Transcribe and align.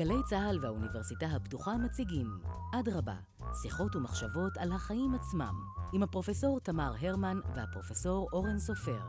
גלי 0.00 0.22
צה"ל 0.28 0.58
והאוניברסיטה 0.62 1.26
הפתוחה 1.26 1.76
מציגים 1.76 2.26
אדרבה, 2.74 3.16
שיחות 3.62 3.96
ומחשבות 3.96 4.56
על 4.56 4.72
החיים 4.72 5.14
עצמם, 5.14 5.54
עם 5.92 6.02
הפרופסור 6.02 6.60
תמר 6.60 6.92
הרמן 7.00 7.40
והפרופסור 7.56 8.28
אורן 8.32 8.58
סופר. 8.58 9.00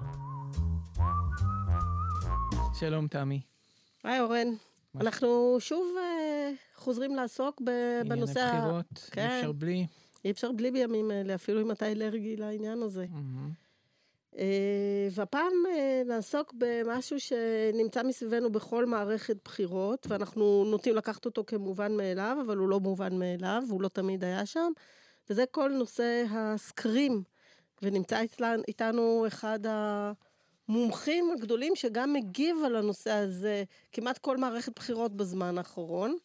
שלום, 2.73 3.07
תמי. 3.07 3.41
היי, 4.03 4.19
אורן. 4.19 4.47
אנחנו 4.95 5.57
שוב 5.59 5.87
uh, 5.97 6.55
חוזרים 6.75 7.15
לעסוק 7.15 7.61
בנושא... 8.07 8.39
ה... 8.39 8.49
ענייני 8.49 8.61
בחירות, 8.61 9.09
כן. 9.11 9.29
אי 9.29 9.39
אפשר 9.39 9.51
בלי. 9.51 9.87
אי 10.25 10.31
אפשר 10.31 10.51
בלי 10.51 10.71
בימים 10.71 11.11
אלה, 11.11 11.35
אפילו 11.35 11.61
אם 11.61 11.71
אתה 11.71 11.91
אלרגי 11.91 12.37
לעניין 12.37 12.83
הזה. 12.83 13.05
Mm-hmm. 13.09 13.60
אה, 14.37 15.07
והפעם 15.11 15.53
אה, 15.69 16.01
נעסוק 16.05 16.53
במשהו 16.57 17.19
שנמצא 17.19 18.03
מסביבנו 18.03 18.51
בכל 18.51 18.85
מערכת 18.85 19.37
בחירות, 19.45 20.07
ואנחנו 20.09 20.65
נוטים 20.67 20.95
לקחת 20.95 21.25
אותו 21.25 21.43
כמובן 21.47 21.97
מאליו, 21.97 22.37
אבל 22.45 22.57
הוא 22.57 22.69
לא 22.69 22.79
מובן 22.79 23.19
מאליו, 23.19 23.63
הוא 23.69 23.81
לא 23.81 23.87
תמיד 23.87 24.23
היה 24.23 24.45
שם, 24.45 24.71
וזה 25.29 25.45
כל 25.51 25.69
נושא 25.71 26.23
הסקרים. 26.29 27.23
ונמצא 27.81 28.21
איתנו 28.67 29.23
אחד 29.27 29.59
המומחים 30.67 31.31
הגדולים 31.31 31.75
שגם 31.75 32.13
מגיב 32.13 32.55
על 32.65 32.75
הנושא 32.75 33.11
הזה 33.11 33.63
כמעט 33.91 34.17
כל 34.17 34.37
מערכת 34.37 34.75
בחירות 34.75 35.15
בזמן 35.15 35.57
האחרון. 35.57 36.17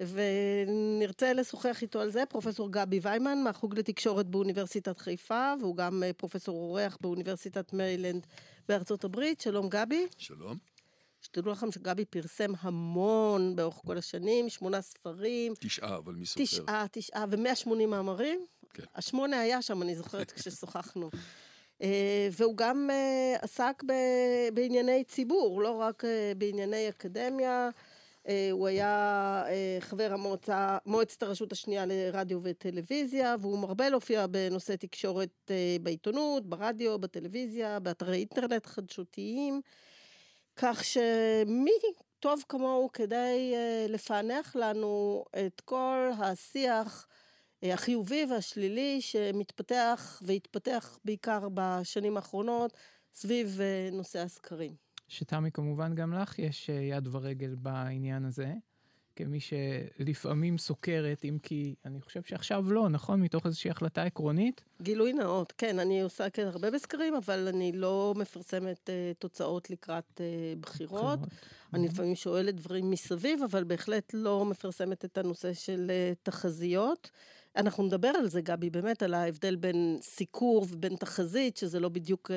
ונרצה 0.00 1.32
לשוחח 1.32 1.82
איתו 1.82 2.00
על 2.00 2.10
זה, 2.10 2.22
פרופסור 2.28 2.72
גבי 2.72 3.00
ויימן 3.02 3.42
מהחוג 3.44 3.78
לתקשורת 3.78 4.26
באוניברסיטת 4.26 4.98
חיפה, 4.98 5.52
והוא 5.60 5.76
גם 5.76 6.02
אה, 6.02 6.12
פרופסור 6.12 6.56
אורח 6.56 6.98
באוניברסיטת 7.00 7.72
מרילנד 7.72 8.26
בארצות 8.68 9.04
הברית. 9.04 9.40
שלום 9.40 9.68
גבי. 9.68 10.06
שלום. 10.18 10.56
שתדעו 11.22 11.52
לכם 11.52 11.72
שגבי 11.72 12.04
פרסם 12.04 12.52
המון 12.60 13.56
באורך 13.56 13.74
כל 13.74 13.98
השנים, 13.98 14.48
שמונה 14.48 14.80
ספרים. 14.80 15.54
תשעה, 15.60 15.96
אבל 15.96 16.14
מי 16.14 16.26
סופר? 16.26 16.44
תשעה, 16.44 16.86
תשעה, 16.90 17.24
ו-180 17.30 17.86
מאמרים. 17.86 18.46
כן. 18.74 18.82
השמונה 18.94 19.40
היה 19.40 19.62
שם, 19.62 19.82
אני 19.82 19.96
זוכרת 19.96 20.30
כששוחחנו. 20.36 21.10
אה, 21.82 22.28
והוא 22.32 22.56
גם 22.56 22.90
אה, 22.90 23.36
עסק 23.42 23.82
בענייני 24.54 25.04
ציבור, 25.04 25.62
לא 25.62 25.70
רק 25.70 26.02
בענייני 26.36 26.88
אקדמיה. 26.88 27.70
אה, 28.28 28.48
הוא 28.52 28.66
היה 28.66 28.88
אה, 29.48 29.76
חבר 29.80 30.12
המועצה, 30.12 30.78
מועצת 30.86 31.22
הרשות 31.22 31.52
השנייה 31.52 31.86
לרדיו 31.86 32.40
וטלוויזיה, 32.42 33.36
והוא 33.40 33.58
מרבה 33.58 33.88
להופיע 33.88 34.26
בנושא 34.26 34.76
תקשורת 34.76 35.50
אה, 35.50 35.76
בעיתונות, 35.82 36.46
ברדיו, 36.46 36.98
בטלוויזיה, 36.98 37.80
באתרי 37.80 38.18
אינטרנט 38.18 38.66
חדשותיים, 38.66 39.60
כך 40.56 40.84
שמי 40.84 41.70
טוב 42.20 42.44
כמוהו 42.48 42.92
כדי 42.92 43.54
לפענח 43.88 44.56
לנו 44.56 45.24
את 45.46 45.60
כל 45.60 46.10
השיח 46.18 47.06
החיובי 47.62 48.26
והשלילי 48.30 49.00
שמתפתח 49.00 50.22
והתפתח 50.26 50.98
בעיקר 51.04 51.48
בשנים 51.54 52.16
האחרונות 52.16 52.72
סביב 53.14 53.60
נושא 53.92 54.18
הסקרים. 54.18 54.91
שתמי, 55.08 55.50
כמובן 55.52 55.94
גם 55.94 56.14
לך 56.14 56.38
יש 56.38 56.70
אה, 56.70 56.74
יד 56.74 57.08
ורגל 57.12 57.54
בעניין 57.54 58.24
הזה, 58.24 58.52
כמי 59.16 59.38
שלפעמים 59.40 60.58
סוקרת, 60.58 61.24
אם 61.24 61.38
כי 61.42 61.74
אני 61.84 62.00
חושב 62.00 62.22
שעכשיו 62.22 62.72
לא, 62.72 62.88
נכון? 62.88 63.20
מתוך 63.20 63.46
איזושהי 63.46 63.70
החלטה 63.70 64.02
עקרונית? 64.02 64.60
גילוי 64.82 65.12
נאות, 65.12 65.52
כן, 65.58 65.78
אני 65.78 66.02
עוסקת 66.02 66.42
הרבה 66.46 66.70
בסקרים, 66.70 67.14
אבל 67.14 67.48
אני 67.48 67.72
לא 67.72 68.14
מפרסמת 68.16 68.90
uh, 68.90 69.18
תוצאות 69.18 69.70
לקראת 69.70 70.04
uh, 70.20 70.60
בחירות. 70.60 71.18
אני 71.74 71.88
לפעמים 71.88 72.14
שואלת 72.14 72.54
דברים 72.54 72.90
מסביב, 72.90 73.42
אבל 73.42 73.64
בהחלט 73.64 74.10
לא 74.14 74.44
מפרסמת 74.44 75.04
את 75.04 75.18
הנושא 75.18 75.52
של 75.52 75.90
uh, 75.90 76.18
תחזיות. 76.22 77.10
אנחנו 77.56 77.84
נדבר 77.84 78.08
על 78.08 78.28
זה, 78.28 78.40
גבי, 78.40 78.70
באמת, 78.70 79.02
על 79.02 79.14
ההבדל 79.14 79.56
בין 79.56 79.98
סיקור 80.02 80.66
ובין 80.70 80.96
תחזית, 80.96 81.56
שזה 81.56 81.80
לא 81.80 81.88
בדיוק... 81.88 82.30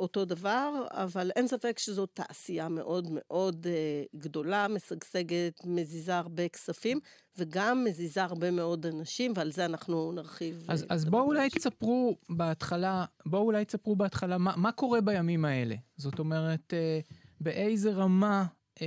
אותו 0.00 0.24
דבר, 0.24 0.86
אבל 0.90 1.30
אין 1.36 1.48
ספק 1.48 1.78
שזו 1.78 2.06
תעשייה 2.06 2.68
מאוד 2.68 3.08
מאוד 3.10 3.66
uh, 3.66 4.18
גדולה, 4.18 4.68
משגשגת, 4.68 5.60
מזיזה 5.64 6.16
הרבה 6.16 6.48
כספים, 6.48 7.00
וגם 7.38 7.84
מזיזה 7.84 8.22
הרבה 8.22 8.50
מאוד 8.50 8.86
אנשים, 8.86 9.32
ועל 9.36 9.52
זה 9.52 9.64
אנחנו 9.64 10.12
נרחיב. 10.12 10.64
אז, 10.68 10.82
uh, 10.82 10.86
אז 10.88 11.04
בואו 11.04 11.26
אולי 11.26 11.50
תספרו 11.50 12.16
בהתחלה, 12.28 13.04
בואו 13.26 13.42
אולי 13.42 13.64
תספרו 13.64 13.96
בהתחלה 13.96 14.38
מה, 14.38 14.56
מה 14.56 14.72
קורה 14.72 15.00
בימים 15.00 15.44
האלה. 15.44 15.74
זאת 15.96 16.18
אומרת, 16.18 16.72
uh, 16.72 17.12
באיזה 17.40 17.90
רמה, 17.92 18.46
uh, 18.78 18.82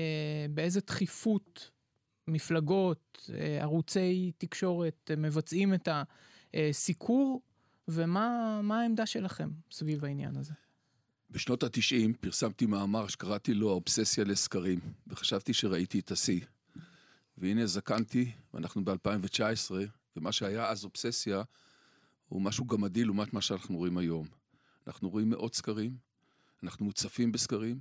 באיזה 0.49 0.79
דחיפות 0.87 1.69
מפלגות, 2.27 3.29
uh, 3.29 3.31
ערוצי 3.61 4.31
תקשורת 4.37 5.11
uh, 5.13 5.15
מבצעים 5.19 5.73
את 5.73 5.87
הסיקור, 6.53 7.41
ומה 7.87 8.59
העמדה 8.71 9.05
שלכם 9.05 9.49
סביב 9.71 10.05
העניין 10.05 10.35
הזה? 10.35 10.53
בשנות 11.33 11.63
התשעים 11.63 12.13
פרסמתי 12.13 12.65
מאמר 12.65 13.07
שקראתי 13.07 13.53
לו 13.53 13.69
האובססיה 13.69 14.23
לסקרים, 14.23 14.79
וחשבתי 15.07 15.53
שראיתי 15.53 15.99
את 15.99 16.11
השיא. 16.11 16.41
והנה 17.37 17.65
זקנתי, 17.65 18.31
ואנחנו 18.53 18.85
ב-2019, 18.85 19.71
ומה 20.15 20.31
שהיה 20.31 20.69
אז 20.69 20.83
אובססיה, 20.83 21.43
הוא 22.27 22.41
משהו 22.41 22.65
גמדי 22.65 23.03
לעומת 23.03 23.33
מה 23.33 23.41
שאנחנו 23.41 23.77
רואים 23.77 23.97
היום. 23.97 24.27
אנחנו 24.87 25.09
רואים 25.09 25.29
מאות 25.29 25.55
סקרים, 25.55 25.97
אנחנו 26.63 26.85
מוצפים 26.85 27.31
בסקרים, 27.31 27.79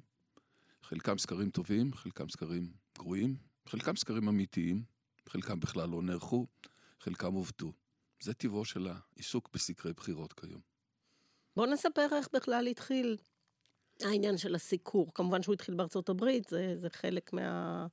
חלקם 0.82 1.18
סקרים 1.18 1.50
טובים, 1.50 1.94
חלקם 1.94 2.28
סקרים 2.28 2.72
גרועים, 2.98 3.36
חלקם 3.66 3.96
סקרים 3.96 4.28
אמיתיים, 4.28 4.82
חלקם 5.28 5.60
בכלל 5.60 5.88
לא 5.88 6.02
נערכו, 6.02 6.46
חלקם 7.00 7.32
עובדו. 7.32 7.72
זה 8.20 8.34
טבעו 8.34 8.64
של 8.64 8.88
העיסוק 8.88 9.48
בסקרי 9.54 9.92
בחירות 9.92 10.32
כיום. 10.32 10.60
בוא 11.56 11.66
נספר 11.66 12.06
איך 12.12 12.28
בכלל 12.32 12.66
התחיל 12.66 13.16
העניין 14.04 14.38
של 14.38 14.54
הסיקור, 14.54 15.14
כמובן 15.14 15.42
שהוא 15.42 15.52
התחיל 15.52 15.74
בארצות 15.74 16.08
הברית, 16.08 16.48
זה, 16.48 16.74
זה 16.76 16.90
חלק 16.90 17.32
מה, 17.32 17.86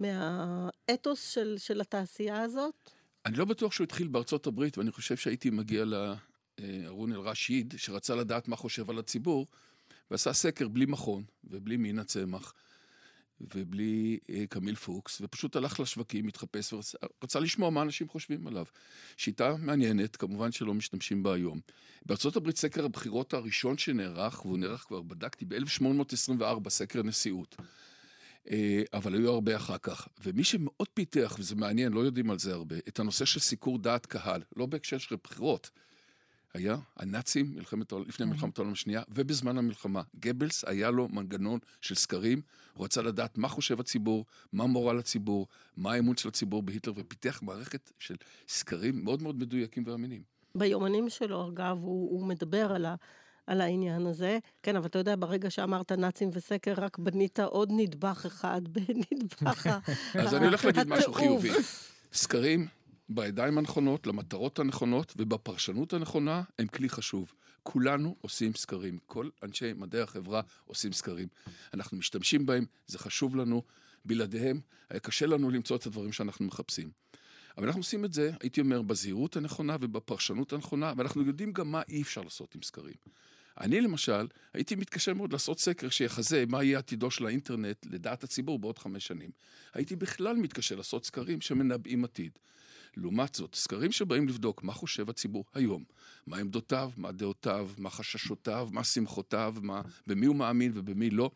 מהאתוס 0.00 1.30
של, 1.30 1.56
של 1.58 1.80
התעשייה 1.80 2.42
הזאת. 2.42 2.90
אני 3.26 3.36
לא 3.36 3.44
בטוח 3.44 3.72
שהוא 3.72 3.84
התחיל 3.84 4.08
בארצות 4.08 4.46
הברית, 4.46 4.78
ואני 4.78 4.90
חושב 4.90 5.16
שהייתי 5.16 5.50
מגיע 5.50 5.84
לארון 5.84 7.12
אל-רשיד, 7.12 7.74
שרצה 7.76 8.14
לדעת 8.14 8.48
מה 8.48 8.56
חושב 8.56 8.90
על 8.90 8.98
הציבור, 8.98 9.46
ועשה 10.10 10.32
סקר 10.32 10.68
בלי 10.68 10.86
מכון 10.86 11.24
ובלי 11.44 11.76
מין 11.76 11.98
הצמח. 11.98 12.54
ובלי 13.54 14.18
אה, 14.30 14.44
קמיל 14.48 14.74
פוקס, 14.74 15.20
ופשוט 15.20 15.56
הלך 15.56 15.80
לשווקים, 15.80 16.28
התחפש 16.28 16.72
ורצה 16.72 17.40
לשמוע 17.40 17.70
מה 17.70 17.82
אנשים 17.82 18.08
חושבים 18.08 18.46
עליו. 18.46 18.64
שיטה 19.16 19.56
מעניינת, 19.56 20.16
כמובן 20.16 20.52
שלא 20.52 20.74
משתמשים 20.74 21.22
בה 21.22 21.34
היום. 21.34 21.60
הברית 22.36 22.56
סקר 22.56 22.84
הבחירות 22.84 23.34
הראשון 23.34 23.78
שנערך, 23.78 24.44
והוא 24.44 24.58
נערך 24.58 24.80
כבר, 24.80 25.02
בדקתי, 25.02 25.44
ב-1824, 25.44 26.68
סקר 26.68 27.02
נשיאות. 27.02 27.56
אה, 28.50 28.82
אבל 28.92 29.14
היו 29.14 29.30
הרבה 29.30 29.56
אחר 29.56 29.78
כך. 29.78 30.08
ומי 30.24 30.44
שמאוד 30.44 30.88
פיתח, 30.94 31.36
וזה 31.38 31.56
מעניין, 31.56 31.92
לא 31.92 32.00
יודעים 32.00 32.30
על 32.30 32.38
זה 32.38 32.52
הרבה, 32.52 32.76
את 32.88 32.98
הנושא 32.98 33.24
של 33.24 33.40
סיקור 33.40 33.78
דעת 33.78 34.06
קהל, 34.06 34.42
לא 34.56 34.66
בהקשר 34.66 34.98
של 34.98 35.16
בחירות, 35.24 35.70
היה 36.54 36.76
הנאצים 36.96 37.52
מלחמת, 37.54 37.92
לפני 37.92 38.26
מלחמת 38.26 38.58
העולם 38.58 38.72
השנייה, 38.72 39.02
ובזמן 39.08 39.58
המלחמה. 39.58 40.02
גבלס 40.20 40.64
היה 40.64 40.90
לו 40.90 41.08
מנגנון 41.08 41.58
של 41.80 41.94
סקרים, 41.94 42.40
הוא 42.74 42.84
רצה 42.84 43.02
לדעת 43.02 43.38
מה 43.38 43.48
חושב 43.48 43.80
הציבור, 43.80 44.24
מה 44.52 44.66
מורל 44.66 44.98
הציבור, 44.98 45.46
מה 45.76 45.92
האמון 45.92 46.16
של 46.16 46.28
הציבור 46.28 46.62
בהיטלר, 46.62 46.92
ופיתח 46.96 47.42
מערכת 47.42 47.92
של 47.98 48.14
סקרים 48.48 49.04
מאוד 49.04 49.22
מאוד 49.22 49.38
מדויקים 49.38 49.82
ואמינים. 49.86 50.22
ביומנים 50.54 51.08
שלו, 51.08 51.48
אגב, 51.48 51.78
הוא, 51.80 52.10
הוא 52.10 52.26
מדבר 52.26 52.72
על 52.72 52.86
ה... 52.86 52.94
על 53.46 53.60
העניין 53.60 54.06
הזה. 54.06 54.38
כן, 54.62 54.76
אבל 54.76 54.86
אתה 54.86 54.98
יודע, 54.98 55.14
ברגע 55.18 55.50
שאמרת 55.50 55.92
נאצים 55.92 56.30
וסקר, 56.32 56.74
רק 56.76 56.98
בנית 56.98 57.40
עוד 57.40 57.68
נדבך 57.72 58.26
אחד 58.26 58.60
בנדבך 58.74 59.66
ה... 59.66 59.78
אז 60.14 60.34
אני 60.34 60.46
הולך 60.46 60.64
להגיד 60.64 60.88
משהו 60.88 61.12
חיובי. 61.12 61.50
סקרים 62.12 62.66
בידיים 63.10 63.58
הנכונות, 63.58 64.06
למטרות 64.06 64.58
הנכונות 64.58 65.14
ובפרשנות 65.16 65.92
הנכונה, 65.92 66.42
הם 66.58 66.66
כלי 66.66 66.88
חשוב. 66.88 67.32
כולנו 67.62 68.16
עושים 68.20 68.54
סקרים, 68.54 68.98
כל 69.06 69.28
אנשי 69.42 69.72
מדעי 69.72 70.00
החברה 70.02 70.40
עושים 70.64 70.92
סקרים. 70.92 71.28
אנחנו 71.74 71.96
משתמשים 71.96 72.46
בהם, 72.46 72.64
זה 72.86 72.98
חשוב 72.98 73.36
לנו, 73.36 73.62
בלעדיהם 74.04 74.60
היה 74.90 75.00
קשה 75.00 75.26
לנו 75.26 75.50
למצוא 75.50 75.76
את 75.76 75.86
הדברים 75.86 76.12
שאנחנו 76.12 76.44
מחפשים. 76.46 76.90
אבל 77.58 77.66
אנחנו 77.66 77.80
עושים 77.80 78.04
את 78.04 78.12
זה, 78.12 78.30
הייתי 78.40 78.60
אומר, 78.60 78.82
בזהירות 78.82 79.36
הנכונה 79.36 79.76
ובפרשנות 79.80 80.52
הנכונה, 80.52 80.92
ואנחנו 80.96 81.22
יודעים 81.22 81.52
גם 81.52 81.72
מה 81.72 81.82
אי 81.88 82.02
אפשר 82.02 82.20
לעשות 82.20 82.54
עם 82.54 82.62
סקרים. 82.62 82.94
אני 83.60 83.80
למשל, 83.80 84.26
הייתי 84.54 84.74
מתקשה 84.74 85.14
מאוד 85.14 85.32
לעשות 85.32 85.60
סקר 85.60 85.88
שיחזה 85.88 86.44
מה 86.48 86.62
יהיה 86.62 86.78
עתידו 86.78 87.10
של 87.10 87.26
האינטרנט 87.26 87.86
לדעת 87.90 88.24
הציבור 88.24 88.58
בעוד 88.58 88.78
חמש 88.78 89.06
שנים. 89.06 89.30
הייתי 89.74 89.96
בכלל 89.96 90.36
מתקשה 90.36 90.76
לעשות 90.76 91.04
סקרים 91.04 91.40
שמנבאים 91.40 92.04
עתיד. 92.04 92.38
לעומת 92.96 93.34
זאת, 93.34 93.54
סקרים 93.54 93.92
שבאים 93.92 94.28
לבדוק 94.28 94.62
מה 94.62 94.72
חושב 94.72 95.10
הציבור 95.10 95.44
היום, 95.54 95.84
מה 96.26 96.36
עמדותיו, 96.36 96.90
מה 96.96 97.12
דעותיו, 97.12 97.70
מה 97.78 97.90
חששותיו, 97.90 98.68
מה 98.72 98.84
שמחותיו, 98.84 99.54
מה, 99.62 99.82
במי 100.06 100.26
הוא 100.26 100.36
מאמין 100.36 100.72
ובמי 100.74 101.10
לא, 101.10 101.30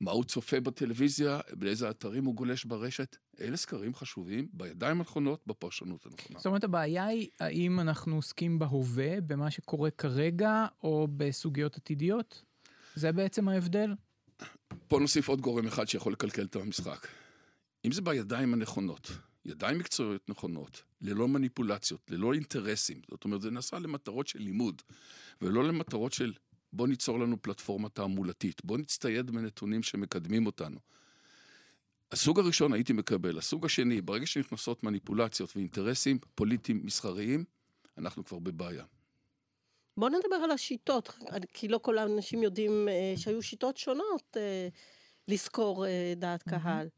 מה 0.00 0.10
הוא 0.10 0.24
צופה 0.24 0.60
בטלוויזיה, 0.60 1.40
באיזה 1.52 1.90
אתרים 1.90 2.24
הוא 2.24 2.34
גולש 2.34 2.64
ברשת. 2.64 3.16
אלה 3.40 3.56
סקרים 3.56 3.94
חשובים, 3.94 4.48
בידיים 4.52 4.98
הנכונות, 4.98 5.40
בפרשנות 5.46 6.06
הנכונה. 6.06 6.38
זאת 6.38 6.46
אומרת, 6.46 6.64
הבעיה 6.64 7.06
היא 7.06 7.28
האם 7.40 7.80
אנחנו 7.80 8.16
עוסקים 8.16 8.58
בהווה, 8.58 9.20
במה 9.20 9.50
שקורה 9.50 9.90
כרגע, 9.90 10.66
או 10.82 11.08
בסוגיות 11.16 11.76
עתידיות? 11.76 12.42
זה 12.94 13.12
בעצם 13.12 13.48
ההבדל? 13.48 13.94
פה 14.88 15.00
נוסיף 15.00 15.28
עוד 15.28 15.40
גורם 15.40 15.66
אחד 15.66 15.88
שיכול 15.88 16.12
לקלקל 16.12 16.44
את 16.44 16.56
המשחק. 16.56 17.06
אם 17.84 17.92
זה 17.92 18.02
בידיים 18.02 18.54
הנכונות, 18.54 19.10
ידיים 19.46 19.78
מקצועיות 19.78 20.30
נכונות, 20.30 20.82
ללא 21.00 21.28
מניפולציות, 21.28 22.10
ללא 22.10 22.34
אינטרסים, 22.34 23.00
זאת 23.10 23.24
אומרת, 23.24 23.40
זה 23.40 23.50
נעשה 23.50 23.78
למטרות 23.78 24.26
של 24.26 24.38
לימוד, 24.38 24.82
ולא 25.42 25.64
למטרות 25.64 26.12
של 26.12 26.32
בוא 26.72 26.88
ניצור 26.88 27.18
לנו 27.20 27.42
פלטפורמה 27.42 27.88
תעמולתית, 27.88 28.64
בוא 28.64 28.78
נצטייד 28.78 29.30
בנתונים 29.30 29.82
שמקדמים 29.82 30.46
אותנו. 30.46 30.78
הסוג 32.12 32.40
הראשון 32.40 32.72
הייתי 32.72 32.92
מקבל, 32.92 33.38
הסוג 33.38 33.64
השני, 33.64 34.00
ברגע 34.00 34.26
שנכנסות 34.26 34.82
מניפולציות 34.82 35.56
ואינטרסים 35.56 36.18
פוליטיים 36.34 36.80
מסחריים, 36.84 37.44
אנחנו 37.98 38.24
כבר 38.24 38.38
בבעיה. 38.38 38.84
בואו 39.96 40.10
נדבר 40.10 40.36
על 40.36 40.50
השיטות, 40.50 41.18
כי 41.52 41.68
לא 41.68 41.78
כל 41.78 41.98
האנשים 41.98 42.42
יודעים 42.42 42.88
אה, 42.88 43.14
שהיו 43.16 43.42
שיטות 43.42 43.76
שונות 43.76 44.36
אה, 44.36 44.68
לזכור 45.28 45.86
אה, 45.86 46.12
דעת 46.16 46.42
קהל. 46.42 46.88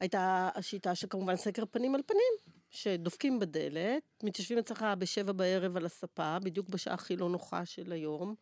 הייתה 0.00 0.48
השיטה 0.54 0.94
שכמובן 0.94 1.36
סקר 1.36 1.64
פנים 1.70 1.94
על 1.94 2.00
פנים, 2.06 2.52
שדופקים 2.70 3.38
בדלת, 3.38 4.02
מתיישבים 4.22 4.58
אצלך 4.58 4.84
בשבע 4.98 5.32
בערב 5.32 5.76
על 5.76 5.86
הספה, 5.86 6.38
בדיוק 6.38 6.68
בשעה 6.68 6.94
הכי 6.94 7.16
לא 7.16 7.28
נוחה 7.28 7.66
של 7.66 7.92
היום, 7.92 8.34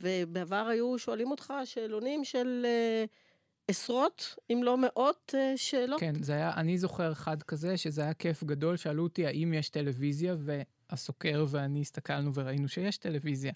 ובעבר 0.00 0.66
היו 0.70 0.98
שואלים 0.98 1.30
אותך 1.30 1.52
שאלונים 1.64 2.24
של 2.24 2.66
uh, 2.66 3.10
עשרות, 3.68 4.36
אם 4.52 4.60
לא 4.62 4.78
מאות 4.78 5.34
uh, 5.34 5.56
שאלות. 5.56 6.00
כן, 6.00 6.22
זה 6.22 6.32
היה, 6.32 6.52
אני 6.56 6.78
זוכר 6.78 7.12
אחד 7.12 7.42
כזה, 7.42 7.76
שזה 7.76 8.02
היה 8.02 8.14
כיף 8.14 8.44
גדול, 8.44 8.76
שאלו 8.76 9.02
אותי 9.02 9.26
האם 9.26 9.54
יש 9.54 9.68
טלוויזיה, 9.68 10.36
והסוקר 10.38 11.44
ואני 11.48 11.80
הסתכלנו 11.80 12.34
וראינו 12.34 12.68
שיש 12.68 12.98
טלוויזיה. 12.98 13.52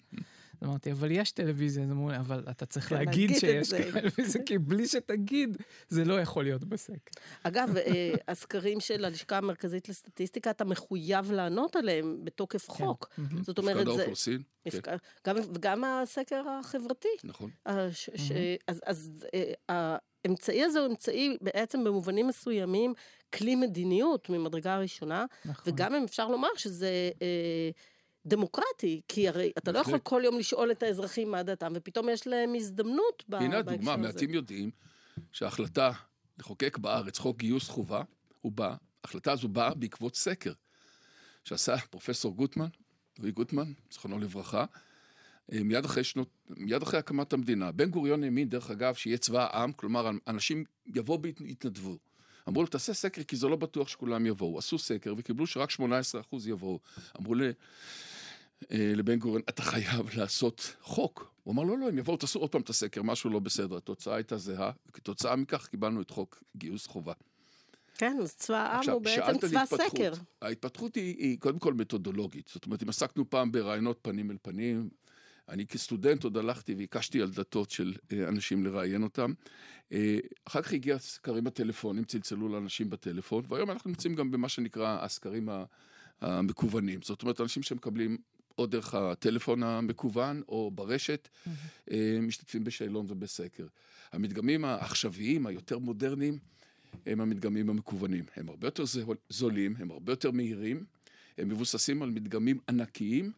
אז 0.61 0.67
אמרתי, 0.67 0.91
אבל 0.91 1.11
יש 1.11 1.31
טלוויזיה, 1.31 1.83
אז 1.83 1.91
אמרו 1.91 2.09
לי, 2.09 2.17
אבל 2.17 2.43
אתה 2.49 2.65
צריך 2.65 2.91
להגיד 2.91 3.31
שיש 3.39 3.69
טלוויזיה, 3.93 4.43
כי 4.45 4.57
בלי 4.57 4.87
שתגיד, 4.87 5.57
זה 5.89 6.05
לא 6.05 6.21
יכול 6.21 6.43
להיות 6.43 6.63
בסקר. 6.63 7.11
אגב, 7.43 7.77
אה, 7.77 8.13
הסקרים 8.27 8.79
של 8.79 9.05
הלשכה 9.05 9.37
המרכזית 9.37 9.89
לסטטיסטיקה, 9.89 10.49
אתה 10.49 10.65
מחויב 10.65 11.31
לענות 11.31 11.75
עליהם 11.75 12.17
בתוקף 12.23 12.67
כן. 12.67 12.73
חוק. 12.73 13.09
זאת 13.41 13.57
אומרת, 13.57 13.85
זה... 13.85 13.91
האוכלוסין. 13.91 14.41
כן. 14.69 14.95
גם 15.59 15.83
הסקר 15.83 16.43
החברתי. 16.49 17.07
נכון. 17.23 17.49
אז 17.65 19.25
אה, 19.33 19.97
האמצעי 20.25 20.63
הזה 20.63 20.79
הוא 20.79 20.87
אמצעי 20.87 21.37
בעצם 21.41 21.83
במובנים 21.83 22.27
מסוימים 22.27 22.93
כלי 23.33 23.55
מדיניות 23.55 24.29
ממדרגה 24.29 24.77
ראשונה, 24.77 25.25
נכון. 25.45 25.73
וגם 25.73 25.95
אם 25.95 26.03
אפשר 26.03 26.27
לומר 26.27 26.49
שזה... 26.55 27.11
אה, 27.21 27.69
דמוקרטי, 28.25 29.01
כי 29.07 29.27
הרי 29.27 29.51
אתה 29.57 29.71
לא 29.71 29.79
יכול 29.79 29.99
כל 29.99 30.21
יום 30.25 30.39
לשאול 30.39 30.71
את 30.71 30.83
האזרחים 30.83 31.31
מה 31.31 31.43
דעתם, 31.43 31.73
ופתאום 31.75 32.09
יש 32.09 32.27
להם 32.27 32.53
הזדמנות 32.55 33.23
בהקשר 33.27 33.45
הזה. 33.45 33.57
הנה 33.57 33.57
הדוגמה, 33.57 33.97
מעטים 33.97 34.33
יודעים 34.33 34.71
שההחלטה 35.31 35.91
לחוקק 36.39 36.77
בארץ 36.77 37.17
חוק 37.17 37.37
גיוס 37.37 37.69
חובה, 37.69 38.03
הוא 38.41 38.51
בא, 38.51 38.75
ההחלטה 39.03 39.31
הזו 39.31 39.47
באה 39.47 39.73
בעקבות 39.73 40.15
סקר 40.15 40.53
שעשה 41.43 41.77
פרופסור 41.77 42.35
גוטמן, 42.35 42.67
רועי 43.19 43.31
גוטמן, 43.31 43.71
זכרונו 43.91 44.19
לברכה, 44.19 44.65
אה, 45.53 45.63
מיד 45.63 45.85
אחרי, 45.85 46.03
שנות, 46.03 46.29
מיד 46.49 46.81
אחרי 46.81 46.99
הקמת 46.99 47.33
המדינה. 47.33 47.71
בן 47.71 47.89
גוריון 47.89 48.23
האמין, 48.23 48.49
דרך 48.49 48.71
אגב, 48.71 48.95
שיהיה 48.95 49.17
צבא 49.17 49.47
העם, 49.51 49.71
כלומר, 49.71 50.09
אנשים 50.27 50.63
יבואו 50.95 51.21
ויתנדבו. 51.21 51.97
אמרו 52.49 52.61
לו, 52.61 52.67
תעשה 52.67 52.93
סקר, 52.93 53.23
כי 53.23 53.35
זה 53.35 53.47
לא 53.47 53.55
בטוח 53.55 53.87
שכולם 53.87 54.25
יבואו. 54.25 54.57
עשו 54.57 54.77
סקר 54.77 55.13
וקיבלו 55.17 55.47
שרק 55.47 55.69
18% 55.71 55.75
יבואו. 56.45 56.79
אמרו 57.19 57.35
ל... 57.35 57.41
אה, 58.71 58.91
לבן 58.95 59.19
גוריון, 59.19 59.41
אתה 59.49 59.61
חייב 59.61 60.09
לעשות 60.17 60.75
חוק. 60.81 61.31
הוא 61.43 61.53
אמר, 61.53 61.63
לא, 61.63 61.77
לא, 61.77 61.87
הם 61.87 61.97
יבואו, 61.97 62.17
תעשו 62.17 62.39
עוד 62.39 62.51
פעם 62.51 62.61
את 62.61 62.69
הסקר, 62.69 63.01
משהו 63.01 63.29
לא 63.29 63.39
בסדר. 63.39 63.77
התוצאה 63.77 64.15
הייתה 64.15 64.37
זהה, 64.37 64.71
וכתוצאה 64.87 65.35
מכך 65.35 65.67
קיבלנו 65.67 66.01
את 66.01 66.09
חוק 66.09 66.43
גיוס 66.57 66.87
חובה. 66.87 67.13
כן, 67.95 68.17
אז 68.21 68.35
צבא 68.35 68.57
העם 68.57 68.89
הוא 68.89 69.01
בעצם 69.01 69.37
צבא 69.47 69.65
סקר. 69.65 70.13
ההתפתחות 70.41 70.95
היא, 70.95 71.15
היא 71.17 71.39
קודם 71.39 71.59
כל 71.59 71.73
מתודולוגית. 71.73 72.47
זאת 72.53 72.65
אומרת, 72.65 72.83
אם 72.83 72.89
עסקנו 72.89 73.29
פעם 73.29 73.51
ברעיונות 73.51 73.99
פנים 74.01 74.31
אל 74.31 74.37
פנים, 74.41 74.89
אני 75.49 75.67
כסטודנט 75.67 76.23
עוד 76.23 76.37
הלכתי 76.37 76.75
והקשתי 76.77 77.21
על 77.21 77.29
דלתות 77.29 77.69
של 77.69 77.93
אה, 78.11 78.27
אנשים 78.27 78.65
לראיין 78.65 79.03
אותם. 79.03 79.33
אה, 79.91 80.17
אחר 80.45 80.61
כך 80.61 80.73
הגיע 80.73 80.95
הסקרים 80.95 81.47
הטלפונים, 81.47 82.03
צלצלו 82.03 82.49
לאנשים 82.49 82.89
בטלפון, 82.89 83.43
והיום 83.49 83.71
אנחנו 83.71 83.89
נמצאים 83.89 84.15
גם 84.15 84.31
במה 84.31 84.49
שנקרא 84.49 84.97
הסקרים 85.01 85.49
המקוונים. 86.21 87.01
זאת 87.01 87.21
אומרת, 87.21 87.41
אנשים 87.41 87.63
שמקבלים 87.63 88.17
או 88.57 88.65
דרך 88.65 88.93
הטלפון 88.93 89.63
המקוון 89.63 90.41
או 90.47 90.71
ברשת, 90.71 91.29
mm-hmm. 91.29 91.91
משתתפים 92.21 92.63
בשאלון 92.63 93.05
ובסקר. 93.09 93.67
המדגמים 94.11 94.65
העכשוויים, 94.65 95.45
היותר 95.45 95.79
מודרניים, 95.79 96.39
הם 97.05 97.21
המדגמים 97.21 97.69
המקוונים. 97.69 98.23
הם 98.35 98.49
הרבה 98.49 98.67
יותר 98.67 98.83
זולים, 99.29 99.75
הם 99.79 99.91
הרבה 99.91 100.11
יותר 100.11 100.31
מהירים, 100.31 100.85
הם 101.37 101.49
מבוססים 101.49 102.01
על 102.01 102.09
מדגמים 102.09 102.59
ענקיים, 102.69 103.31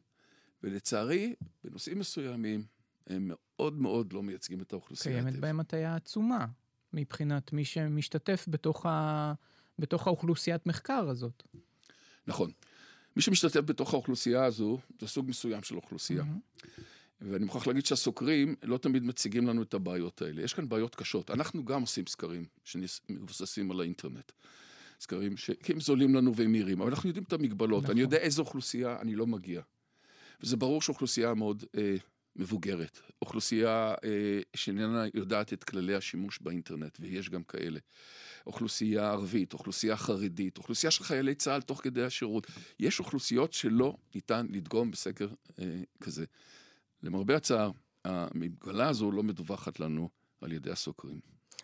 ולצערי, 0.64 1.36
בנושאים 1.64 2.00
מסוימים, 2.00 2.66
הם 3.08 3.32
מאוד 3.32 3.82
מאוד 3.82 4.14
לא 4.14 4.24
מייצגים 4.24 4.62
את 4.62 4.74
האוכלוסייה. 4.74 5.24
קיימת 5.24 5.40
בהם 5.40 5.60
הטיה 5.60 5.96
עצומה, 5.96 6.46
מבחינת 6.94 7.54
מי 7.54 7.66
שמשתתף 7.66 8.46
בתוך, 8.50 8.86
ה... 8.86 9.34
בתוך 9.80 10.08
האוכלוסיית 10.08 10.66
מחקר 10.66 11.10
הזאת. 11.10 11.44
נכון. 12.28 12.52
מי 13.16 13.22
שמשתתף 13.22 13.60
בתוך 13.60 13.94
האוכלוסייה 13.94 14.46
הזו, 14.46 14.80
זה 15.00 15.08
סוג 15.08 15.30
מסוים 15.30 15.64
של 15.64 15.76
אוכלוסייה. 15.76 16.24
Mm-hmm. 16.24 16.82
ואני 17.22 17.46
מוכרח 17.46 17.68
להגיד 17.68 17.86
שהסוקרים 17.86 18.56
לא 18.64 18.78
תמיד 18.78 19.04
מציגים 19.04 19.48
לנו 19.48 19.62
את 19.62 19.74
הבעיות 19.74 20.22
האלה. 20.22 20.42
יש 20.42 20.54
כאן 20.54 20.70
בעיות 20.70 20.96
קשות. 20.96 21.32
אנחנו 21.32 21.66
גם 21.66 21.82
עושים 21.82 22.08
סקרים 22.08 22.46
שמבוססים 22.64 23.72
על 23.72 23.80
האינטרנט. 23.80 24.32
סקרים 25.00 25.38
ש... 25.38 25.52
כי 25.64 25.74
הם 25.74 25.80
זולים 25.80 26.16
לנו 26.16 26.36
והם 26.36 26.52
מהירים, 26.52 26.82
אבל 26.82 26.90
אנחנו 26.90 27.10
יודעים 27.10 27.24
את 27.24 27.34
המגבלות. 27.34 27.84
נכון. 27.84 27.92
אני 27.92 28.02
יודע 28.02 28.18
איזו 28.18 28.42
אוכלוסייה 28.42 29.02
אני 29.02 29.16
לא 29.16 29.28
מגיע. 29.28 29.62
וזה 30.44 30.58
ברור 30.58 30.82
שאוכלוסייה 30.82 31.34
מאוד 31.34 31.64
אה, 31.78 31.96
מבוגרת. 32.36 33.00
אוכלוסייה 33.22 33.94
אה, 34.04 34.40
שאיננה 34.56 35.04
יודעת 35.14 35.54
את 35.54 35.64
כללי 35.64 35.96
השימוש 35.96 36.40
באינטרנט, 36.42 36.98
ויש 37.00 37.30
גם 37.30 37.44
כאלה. 37.44 37.80
אוכלוסייה 38.48 39.12
ערבית, 39.12 39.54
אוכלוסייה 39.54 39.98
חרדית, 39.98 40.58
אוכלוסייה 40.58 40.92
של 40.92 41.04
חיילי 41.04 41.36
צה"ל 41.36 41.62
תוך 41.62 41.82
כדי 41.84 42.04
השירות. 42.04 42.48
יש 42.80 43.00
אוכלוסיות 43.00 43.54
שלא 43.54 43.96
ניתן 44.16 44.48
לדגום 44.50 44.92
בסקר 44.92 45.28
אה, 45.60 45.82
כזה. 46.02 46.26
למרבה 47.04 47.36
הצער, 47.36 47.72
המגבלה 48.06 48.90
הזו 48.90 49.12
לא 49.12 49.24
מדווחת 49.24 49.80
לנו 49.80 50.10
על 50.42 50.52
ידי 50.52 50.72
הסוקרים. 50.72 51.20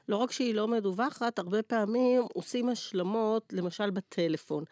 לא 0.10 0.16
רק 0.16 0.32
שהיא 0.32 0.56
לא 0.56 0.68
מדווחת, 0.68 1.40
הרבה 1.40 1.63
פעמים 1.63 2.22
עושים 2.34 2.70
השלמות, 2.70 3.54
למשל 3.54 3.90
בטלפון. 3.90 4.63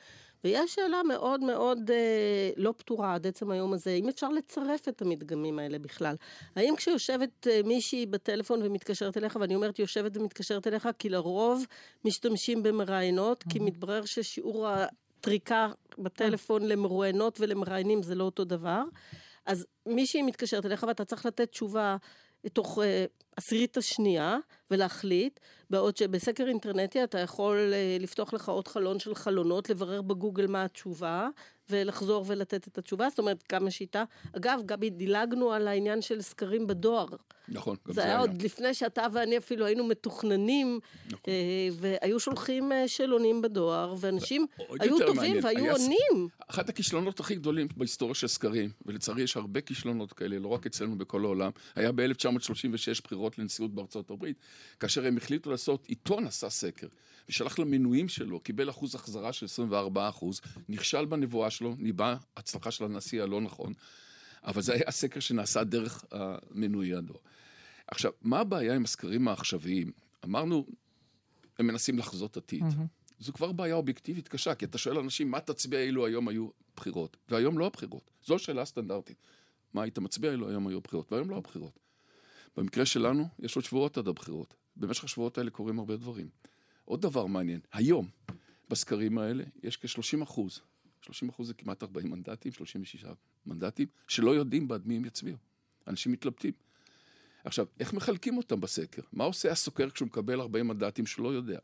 ויש 0.46 0.76
שאלה 0.76 1.04
מאוד 1.04 1.44
מאוד 1.44 1.92
אה, 1.92 2.50
לא 2.58 2.74
פתורה 2.78 3.14
עד 3.14 3.28
עצם 3.28 3.52
היום 3.52 3.74
הזה, 3.74 3.92
אם 3.92 4.10
אפשר 4.10 4.30
לצרף 4.30 4.88
את 4.88 5.02
המדגמים 5.02 5.60
האלה 5.60 5.80
בכלל. 5.80 6.16
האם 6.56 6.76
כשיושבת 6.76 7.48
אה, 7.48 7.62
מישהי 7.64 8.06
בטלפון 8.06 8.60
ומתקשרת 8.64 9.18
אליך, 9.18 9.38
ואני 9.42 9.56
אומרת 9.56 9.80
יושבת 9.80 10.18
ומתקשרת 10.18 10.68
אליך, 10.68 10.90
כי 11.00 11.10
לרוב 11.10 11.66
משתמשים 12.06 12.64
במראיינות, 12.64 13.44
mm-hmm. 13.44 13.54
כי 13.54 13.60
מתברר 13.60 14.06
ששיעור 14.06 14.68
הטריקה 14.68 15.68
בטלפון 15.98 16.62
mm-hmm. 16.62 16.66
למרואיינות 16.66 17.40
ולמראיינים 17.40 18.04
זה 18.04 18.16
לא 18.16 18.24
אותו 18.24 18.44
דבר. 18.44 18.84
אז 19.46 19.66
מישהי 19.86 20.22
מתקשרת 20.22 20.66
אליך 20.66 20.86
ואתה 20.88 21.06
צריך 21.06 21.26
לתת 21.26 21.52
תשובה 21.52 21.98
תוך 22.54 22.80
אה, 22.80 23.06
עשירית 23.38 23.78
השנייה 23.78 24.38
ולהחליט, 24.72 25.40
בעוד 25.70 25.98
שבסקר 25.98 26.48
אינטרנטי 26.48 27.04
אתה 27.04 27.20
יכול 27.20 27.72
אה, 27.74 27.98
לפתוח 28.00 28.34
לך 28.34 28.50
עוד 28.50 28.68
חלון 28.68 29.00
של 29.00 29.16
חלונות, 29.16 29.70
לברר 29.70 30.02
בגוגל 30.02 30.48
מה 30.48 30.64
התשובה, 30.64 31.30
ולחזור 31.70 32.24
ולתת 32.28 32.68
את 32.68 32.78
התשובה, 32.78 33.10
זאת 33.10 33.20
אומרת, 33.20 33.44
כמה 33.44 33.72
שיטה. 33.72 34.04
אגב, 34.38 34.60
גבי, 34.66 34.90
דילגנו 34.90 35.52
על 35.52 35.68
העניין 35.68 36.02
של 36.02 36.22
סקרים 36.22 36.68
בדואר. 36.68 37.06
נכון, 37.48 37.76
גם 37.88 37.94
זה 37.94 38.02
היה. 38.02 38.10
זה 38.10 38.14
היה 38.14 38.20
עוד 38.20 38.42
לפני 38.42 38.74
שאתה 38.74 39.06
ואני 39.14 39.38
אפילו 39.38 39.66
היינו 39.66 39.86
מתוכננים, 39.86 40.80
נכון. 41.06 41.20
אה, 41.28 41.68
והיו 41.72 42.20
שולחים 42.20 42.72
אה, 42.72 42.88
שאלונים 42.88 43.42
בדואר, 43.42 43.96
ואנשים 44.00 44.46
היו 44.80 44.98
טובים 44.98 45.16
מעניין. 45.16 45.46
והיו 45.46 45.64
היה... 45.64 45.72
עונים. 45.72 46.28
אחת 46.48 46.70
הכישלונות 46.70 47.20
הכי 47.20 47.36
גדולים 47.36 47.68
בהיסטוריה 47.78 48.16
של 48.16 48.28
סקרים, 48.28 48.70
ולצערי 48.86 49.22
יש 49.22 49.38
הרבה 49.38 49.62
כישלונות 49.62 50.14
כאלה, 50.14 50.40
לא 50.40 50.48
רק 50.48 50.66
אצלנו, 50.66 50.98
בכל 50.98 51.24
העולם, 51.26 51.52
היה 51.76 51.92
ב-1936 51.92 53.02
בחירות 53.04 53.25
לנשיאות 53.40 53.76
בארצות 53.76 54.12
הברית, 54.12 54.38
כאשר 54.80 55.06
הם 55.06 55.18
החליטו 55.18 55.52
לעשות, 55.52 55.86
עיתון 55.86 56.28
עשה 56.28 56.50
סקר, 56.50 56.88
ושלח 57.30 57.60
למנויים 57.60 58.10
שלו, 58.10 58.40
קיבל 58.40 58.70
אחוז 58.70 58.96
החזרה 58.96 59.34
של 59.34 59.46
24 59.46 60.10
אחוז, 60.10 60.42
נכשל 60.70 61.06
בנבואה 61.06 61.50
שלו, 61.50 61.76
ניבא 61.78 62.16
הצלחה 62.38 62.72
של 62.72 62.84
הנשיא 62.84 63.24
הלא 63.24 63.42
נכון, 63.42 63.74
אבל 64.44 64.62
זה 64.62 64.74
היה 64.74 64.92
סקר 64.92 65.20
שנעשה 65.20 65.64
דרך 65.64 66.06
המנוי 66.12 66.94
הדואר. 66.94 67.20
עכשיו, 67.88 68.12
מה 68.22 68.40
הבעיה 68.40 68.76
עם 68.76 68.84
הסקרים 68.84 69.28
העכשוויים? 69.28 69.92
אמרנו, 70.26 70.66
הם 71.60 71.68
מנסים 71.68 71.98
לחזות 71.98 72.38
עתיד. 72.38 72.64
Mm-hmm. 72.64 73.06
זו 73.20 73.34
כבר 73.34 73.52
בעיה 73.52 73.76
אובייקטיבית 73.76 74.28
קשה, 74.28 74.56
כי 74.56 74.66
אתה 74.66 74.78
שואל 74.78 74.98
אנשים, 74.98 75.32
מה 75.32 75.40
תצביע 75.40 75.80
אילו 75.80 76.06
היום 76.06 76.28
היו 76.28 76.50
בחירות? 76.76 77.18
והיום 77.30 77.60
לא 77.60 77.66
הבחירות. 77.66 78.12
זו 78.26 78.40
שאלה 78.40 78.66
סטנדרטית. 78.66 79.18
מה 79.74 79.82
היית 79.84 80.00
מצביע 80.00 80.32
אילו 80.32 80.50
היום 80.50 80.68
היו 80.68 80.82
בחירות? 80.82 81.12
והיום 81.12 81.30
לא 81.30 81.38
הבחירות. 81.38 81.80
במקרה 82.58 82.86
שלנו, 82.86 83.28
יש 83.40 83.56
עוד 83.56 83.66
שבועות 83.66 83.98
עד 83.98 84.08
הבחירות. 84.08 84.54
במשך 84.78 85.04
השבועות 85.04 85.38
האלה 85.38 85.50
קורים 85.50 85.80
הרבה 85.80 85.98
דברים. 85.98 86.30
עוד 86.86 87.02
דבר 87.02 87.26
מעניין, 87.26 87.60
היום, 87.74 88.08
בסקרים 88.70 89.18
האלה, 89.18 89.44
יש 89.64 89.78
כ-30 89.78 90.24
אחוז, 90.24 90.62
30 91.02 91.30
אחוז 91.30 91.48
זה 91.48 91.54
כמעט 91.54 91.84
40 91.84 92.12
מנדטים, 92.12 92.52
36 92.52 93.06
מנדטים, 93.46 93.88
שלא 94.08 94.36
יודעים 94.36 94.68
בעד 94.68 94.88
מי 94.88 94.96
הם 94.96 95.06
יצביעו. 95.06 95.38
אנשים 95.88 96.12
מתלבטים. 96.12 96.54
עכשיו, 97.44 97.66
איך 97.80 97.94
מחלקים 97.94 98.38
אותם 98.38 98.62
בסקר? 98.62 99.02
מה 99.14 99.24
עושה 99.24 99.52
הסוקר 99.52 99.90
כשהוא 99.90 100.06
מקבל 100.06 100.42
40 100.42 100.68
מנדטים 100.68 101.06
שלא 101.06 101.34
יודע? 101.34 101.60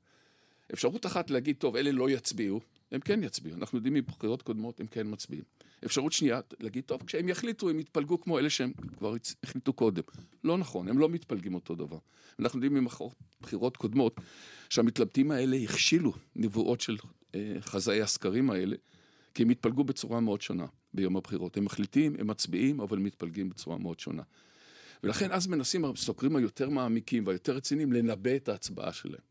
אפשרות 0.74 1.06
אחת 1.06 1.30
להגיד, 1.30 1.56
טוב, 1.56 1.76
אלה 1.76 1.92
לא 1.92 2.10
יצביעו, 2.10 2.62
הם 2.92 3.00
כן 3.00 3.24
יצביעו. 3.24 3.58
אנחנו 3.58 3.78
יודעים 3.78 3.94
מבחירות 3.94 4.42
קודמות, 4.42 4.80
הם 4.80 4.88
כן 4.88 5.08
מצביעים. 5.10 5.44
אפשרות 5.86 6.12
שנייה, 6.12 6.40
להגיד, 6.60 6.84
טוב, 6.84 7.04
כשהם 7.08 7.30
יחליטו, 7.30 7.70
הם 7.70 7.80
יתפלגו 7.80 8.22
כמו 8.22 8.40
אלה 8.40 8.50
שהם 8.50 8.74
כבר 8.98 9.16
החליטו 9.44 9.74
קודם. 9.74 10.04
לא 10.44 10.58
נכון, 10.58 10.88
הם 10.88 10.98
לא 10.98 11.10
מתפלגים 11.10 11.56
אותו 11.56 11.76
דבר. 11.76 11.98
אנחנו 12.40 12.64
יודעים 12.64 12.88
מבחירות 13.40 13.78
קודמות, 13.78 14.16
שהמתלבטים 14.70 15.32
האלה 15.32 15.58
הכשילו 15.58 16.14
נבואות 16.36 16.82
של 16.82 16.98
אה, 17.36 17.56
חזאי 17.60 18.02
הסקרים 18.02 18.50
האלה, 18.50 18.76
כי 19.34 19.44
הם 19.44 19.50
התפלגו 19.50 19.84
בצורה 19.84 20.20
מאוד 20.20 20.42
שונה 20.42 20.66
ביום 20.94 21.18
הבחירות. 21.18 21.58
הם 21.58 21.66
מחליטים, 21.66 22.16
הם 22.20 22.28
מצביעים, 22.28 22.80
אבל 22.80 22.98
מתפלגים 22.98 23.50
בצורה 23.50 23.78
מאוד 23.78 24.00
שונה. 24.00 24.24
ולכן 25.04 25.32
אז 25.32 25.48
מנסים 25.48 25.86
הסוקרים 25.86 26.36
היותר 26.36 26.70
מעמיקים 26.70 27.28
והיותר 27.28 27.56
רציניים 27.56 27.94
לנבא 27.94 28.36
את 28.36 28.50
ההצבעה 28.50 28.94
שלהם. 28.94 29.31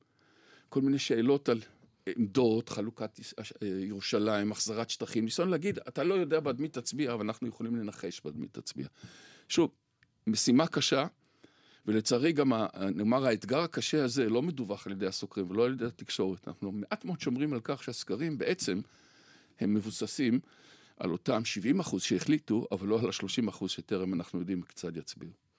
כל 0.70 0.80
מיני 0.80 0.98
שאלות 0.98 1.48
על 1.48 1.60
עמדות, 2.16 2.68
חלוקת 2.68 3.20
אה, 3.38 3.68
ירושלים, 3.68 4.52
החזרת 4.52 4.90
שטחים, 4.90 5.24
ניסיון 5.24 5.48
להגיד, 5.48 5.78
אתה 5.78 6.04
לא 6.04 6.14
יודע 6.14 6.40
בעד 6.40 6.60
מי 6.60 6.68
תצביע, 6.68 7.12
אבל 7.12 7.24
אנחנו 7.24 7.48
יכולים 7.48 7.76
לנחש 7.76 8.20
בעד 8.24 8.36
מי 8.36 8.46
תצביע. 8.48 8.86
שוב, 9.48 9.70
משימה 10.26 10.66
קשה, 10.66 11.06
ולצערי 11.86 12.32
גם, 12.32 12.52
נאמר, 12.94 13.26
האתגר 13.26 13.58
הקשה 13.60 14.04
הזה 14.04 14.28
לא 14.28 14.42
מדווח 14.42 14.86
על 14.86 14.92
ידי 14.92 15.06
הסוקרים 15.06 15.50
ולא 15.50 15.64
על 15.66 15.72
ידי 15.72 15.84
התקשורת. 15.84 16.48
אנחנו 16.48 16.72
מעט 16.72 17.04
מאוד 17.04 17.20
שומרים 17.20 17.52
על 17.52 17.60
כך 17.64 17.82
שהסקרים 17.82 18.38
בעצם 18.38 18.80
הם 19.60 19.74
מבוססים 19.74 20.40
על 20.96 21.12
אותם 21.12 21.44
70 21.44 21.80
אחוז 21.80 22.02
שהחליטו, 22.02 22.66
אבל 22.72 22.86
לא 22.86 23.00
על 23.00 23.06
ה-30 23.06 23.48
אחוז 23.48 23.70
שטרם 23.70 24.14
אנחנו 24.14 24.38
יודעים 24.38 24.62
כיצד 24.62 24.96
יצביעו. 24.96 25.49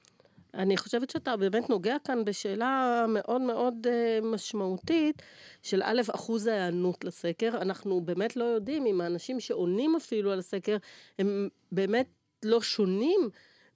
אני 0.53 0.77
חושבת 0.77 1.09
שאתה 1.09 1.37
באמת 1.37 1.69
נוגע 1.69 1.95
כאן 2.03 2.25
בשאלה 2.25 3.05
מאוד 3.09 3.41
מאוד 3.41 3.87
uh, 3.87 4.25
משמעותית 4.25 5.21
של 5.63 5.81
א', 5.83 6.01
אחוז 6.15 6.47
ההיענות 6.47 7.03
לסקר. 7.03 7.61
אנחנו 7.61 8.01
באמת 8.01 8.35
לא 8.35 8.43
יודעים 8.43 8.85
אם 8.85 9.01
האנשים 9.01 9.39
שעונים 9.39 9.95
אפילו 9.95 10.31
על 10.31 10.39
הסקר 10.39 10.77
הם 11.19 11.49
באמת 11.71 12.07
לא 12.45 12.61
שונים 12.61 13.29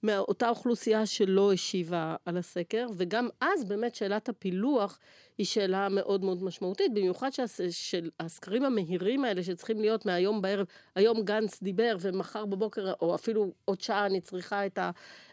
מאותה 0.06 0.48
אוכלוסייה 0.48 1.06
שלא 1.06 1.52
השיבה 1.52 2.16
על 2.24 2.36
הסקר, 2.36 2.86
וגם 2.96 3.28
אז 3.40 3.64
באמת 3.64 3.94
שאלת 3.94 4.28
הפילוח 4.28 4.98
היא 5.38 5.46
שאלה 5.46 5.88
מאוד 5.88 6.24
מאוד 6.24 6.42
משמעותית, 6.42 6.94
במיוחד 6.94 7.30
שהסקרים 7.70 8.64
המהירים 8.64 9.24
האלה 9.24 9.42
שצריכים 9.42 9.80
להיות 9.80 10.06
מהיום 10.06 10.42
בערב, 10.42 10.66
היום 10.94 11.22
גנץ 11.22 11.62
דיבר 11.62 11.96
ומחר 12.00 12.46
בבוקר, 12.46 12.92
או 13.00 13.14
אפילו 13.14 13.52
עוד 13.64 13.80
שעה 13.80 14.06
אני 14.06 14.20
צריכה 14.20 14.66
את, 14.66 14.78
ה, 14.78 14.90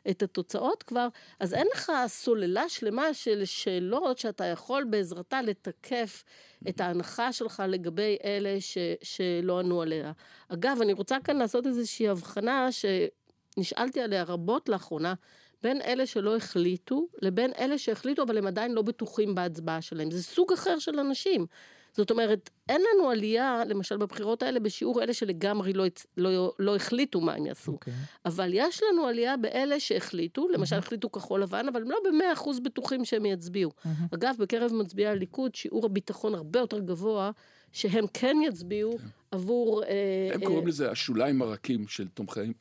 את 0.09 0.23
התוצאות 0.23 0.83
כבר, 0.83 1.07
אז 1.39 1.53
אין 1.53 1.67
לך 1.73 1.91
סוללה 2.07 2.69
שלמה 2.69 3.13
של 3.13 3.45
שאלות 3.45 4.17
שאתה 4.17 4.45
יכול 4.45 4.83
בעזרתה 4.89 5.41
לתקף 5.41 6.23
את 6.69 6.81
ההנחה 6.81 7.33
שלך 7.33 7.63
לגבי 7.67 8.17
אלה 8.23 8.61
ש, 8.61 8.77
שלא 9.01 9.59
ענו 9.59 9.81
עליה. 9.81 10.11
אגב, 10.49 10.77
אני 10.81 10.93
רוצה 10.93 11.17
כאן 11.23 11.37
לעשות 11.37 11.67
איזושהי 11.67 12.09
הבחנה 12.09 12.71
ש... 12.71 12.85
נשאלתי 13.57 14.01
עליה 14.01 14.23
רבות 14.23 14.69
לאחרונה, 14.69 15.13
בין 15.63 15.81
אלה 15.81 16.05
שלא 16.05 16.35
החליטו, 16.35 17.07
לבין 17.21 17.51
אלה 17.59 17.77
שהחליטו 17.77 18.23
אבל 18.23 18.37
הם 18.37 18.47
עדיין 18.47 18.71
לא 18.71 18.81
בטוחים 18.81 19.35
בהצבעה 19.35 19.81
שלהם. 19.81 20.11
זה 20.11 20.23
סוג 20.23 20.53
אחר 20.53 20.79
של 20.79 20.99
אנשים. 20.99 21.45
זאת 21.97 22.11
אומרת, 22.11 22.49
אין 22.69 22.81
לנו 22.81 23.09
עלייה, 23.09 23.63
למשל 23.67 23.97
בבחירות 23.97 24.43
האלה, 24.43 24.59
בשיעור 24.59 25.03
אלה 25.03 25.13
שלגמרי 25.13 25.73
לא, 25.73 25.85
לא, 26.17 26.53
לא 26.59 26.75
החליטו 26.75 27.21
מה 27.21 27.33
הם 27.33 27.45
יעשו. 27.45 27.71
Okay. 27.71 27.73
אוקיי. 27.73 27.93
אבל 28.25 28.49
יש 28.53 28.81
לנו 28.83 29.07
עלייה 29.07 29.37
באלה 29.37 29.79
שהחליטו, 29.79 30.47
למשל 30.49 30.75
mm-hmm. 30.75 30.79
החליטו 30.79 31.11
כחול 31.11 31.41
לבן, 31.41 31.67
אבל 31.67 31.81
הם 31.81 31.91
לא 31.91 31.97
במאה 32.07 32.33
אחוז 32.33 32.59
בטוחים 32.59 33.05
שהם 33.05 33.25
יצביעו. 33.25 33.71
Mm-hmm. 33.71 33.89
אגב, 34.13 34.35
בקרב 34.39 34.73
מצביעי 34.73 35.07
הליכוד, 35.07 35.55
שיעור 35.55 35.85
הביטחון 35.85 36.35
הרבה 36.35 36.59
יותר 36.59 36.79
גבוה, 36.79 37.31
שהם 37.71 38.05
כן 38.13 38.37
יצביעו 38.47 38.93
okay. 38.93 38.97
כן. 38.97 39.07
עבור... 39.31 39.83
אה, 39.83 40.29
הם 40.33 40.41
אה, 40.41 40.47
קוראים 40.47 40.67
לזה 40.67 40.91
השוליים 40.91 41.41
הרכים 41.41 41.87
של 41.87 42.07
תומכים. 42.07 42.53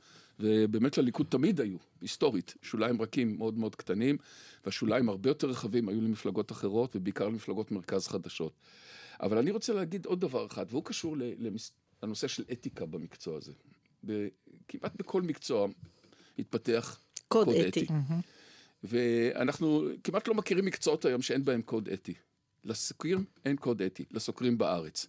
ובאמת 0.42 0.98
לליכוד 0.98 1.26
תמיד 1.26 1.60
היו, 1.60 1.76
היסטורית, 2.00 2.54
שוליים 2.62 3.02
רכים 3.02 3.36
מאוד 3.38 3.58
מאוד 3.58 3.74
קטנים, 3.74 4.16
והשוליים 4.64 5.08
הרבה 5.08 5.30
יותר 5.30 5.46
רחבים 5.46 5.88
היו 5.88 6.00
למפלגות 6.00 6.52
אחרות, 6.52 6.96
ובעיקר 6.96 7.28
למפלגות 7.28 7.70
מרכז 7.72 8.08
חדשות. 8.08 8.52
אבל 9.20 9.38
אני 9.38 9.50
רוצה 9.50 9.72
להגיד 9.72 10.06
עוד 10.06 10.20
דבר 10.20 10.46
אחד, 10.46 10.66
והוא 10.70 10.84
קשור 10.84 11.16
לנושא 12.02 12.28
של 12.28 12.44
אתיקה 12.52 12.86
במקצוע 12.86 13.38
הזה. 13.38 13.52
כמעט 14.68 14.96
בכל 14.96 15.22
מקצוע 15.22 15.68
התפתח 16.38 17.00
קוד, 17.28 17.46
קוד 17.46 17.56
אתי. 17.56 17.84
אתי. 17.84 17.92
ואנחנו 18.84 19.88
כמעט 20.04 20.28
לא 20.28 20.34
מכירים 20.34 20.64
מקצועות 20.64 21.04
היום 21.04 21.22
שאין 21.22 21.44
בהם 21.44 21.62
קוד 21.62 21.88
אתי. 21.88 22.14
לסוקרים 22.64 23.24
אין 23.44 23.56
קוד 23.56 23.82
אתי, 23.82 24.04
לסוקרים 24.10 24.58
בארץ. 24.58 25.06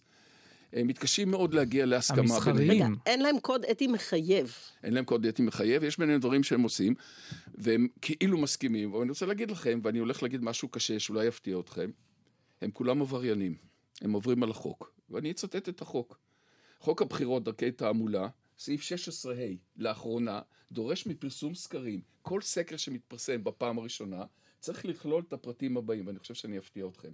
הם 0.74 0.86
מתקשים 0.86 1.30
מאוד 1.30 1.54
להגיע 1.54 1.86
להסכמה. 1.86 2.18
המסחריים. 2.18 2.70
רגע, 2.70 2.86
אין 3.06 3.22
להם 3.22 3.40
קוד 3.40 3.64
אתי 3.64 3.86
מחייב. 3.86 4.54
אין 4.82 4.94
להם 4.94 5.04
קוד 5.04 5.26
אתי 5.26 5.42
מחייב, 5.42 5.84
יש 5.84 5.98
ביניהם 5.98 6.20
דברים 6.20 6.42
שהם 6.42 6.62
עושים, 6.62 6.94
והם 7.54 7.88
כאילו 8.00 8.38
מסכימים, 8.38 8.90
אבל 8.90 9.00
אני 9.00 9.10
רוצה 9.10 9.26
להגיד 9.26 9.50
לכם, 9.50 9.80
ואני 9.82 9.98
הולך 9.98 10.22
להגיד 10.22 10.44
משהו 10.44 10.68
קשה 10.68 10.98
שאולי 10.98 11.26
יפתיע 11.26 11.58
אתכם, 11.58 11.90
הם 12.62 12.70
כולם 12.70 13.02
עבריינים, 13.02 13.54
הם 14.02 14.12
עוברים 14.12 14.42
על 14.42 14.50
החוק, 14.50 14.92
ואני 15.10 15.30
אצטט 15.30 15.68
את 15.68 15.82
החוק. 15.82 16.18
חוק 16.80 17.02
הבחירות, 17.02 17.44
דרכי 17.44 17.72
תעמולה, 17.72 18.28
סעיף 18.58 18.82
16ה, 18.82 19.28
לאחרונה, 19.76 20.40
דורש 20.72 21.06
מפרסום 21.06 21.54
סקרים. 21.54 22.00
כל 22.22 22.40
סקר 22.40 22.76
שמתפרסם 22.76 23.44
בפעם 23.44 23.78
הראשונה, 23.78 24.24
צריך 24.60 24.84
לכלול 24.84 25.22
את 25.28 25.32
הפרטים 25.32 25.76
הבאים, 25.76 26.06
ואני 26.06 26.18
חושב 26.18 26.34
שאני 26.34 26.58
אפתיע 26.58 26.86
אתכם. 26.86 27.10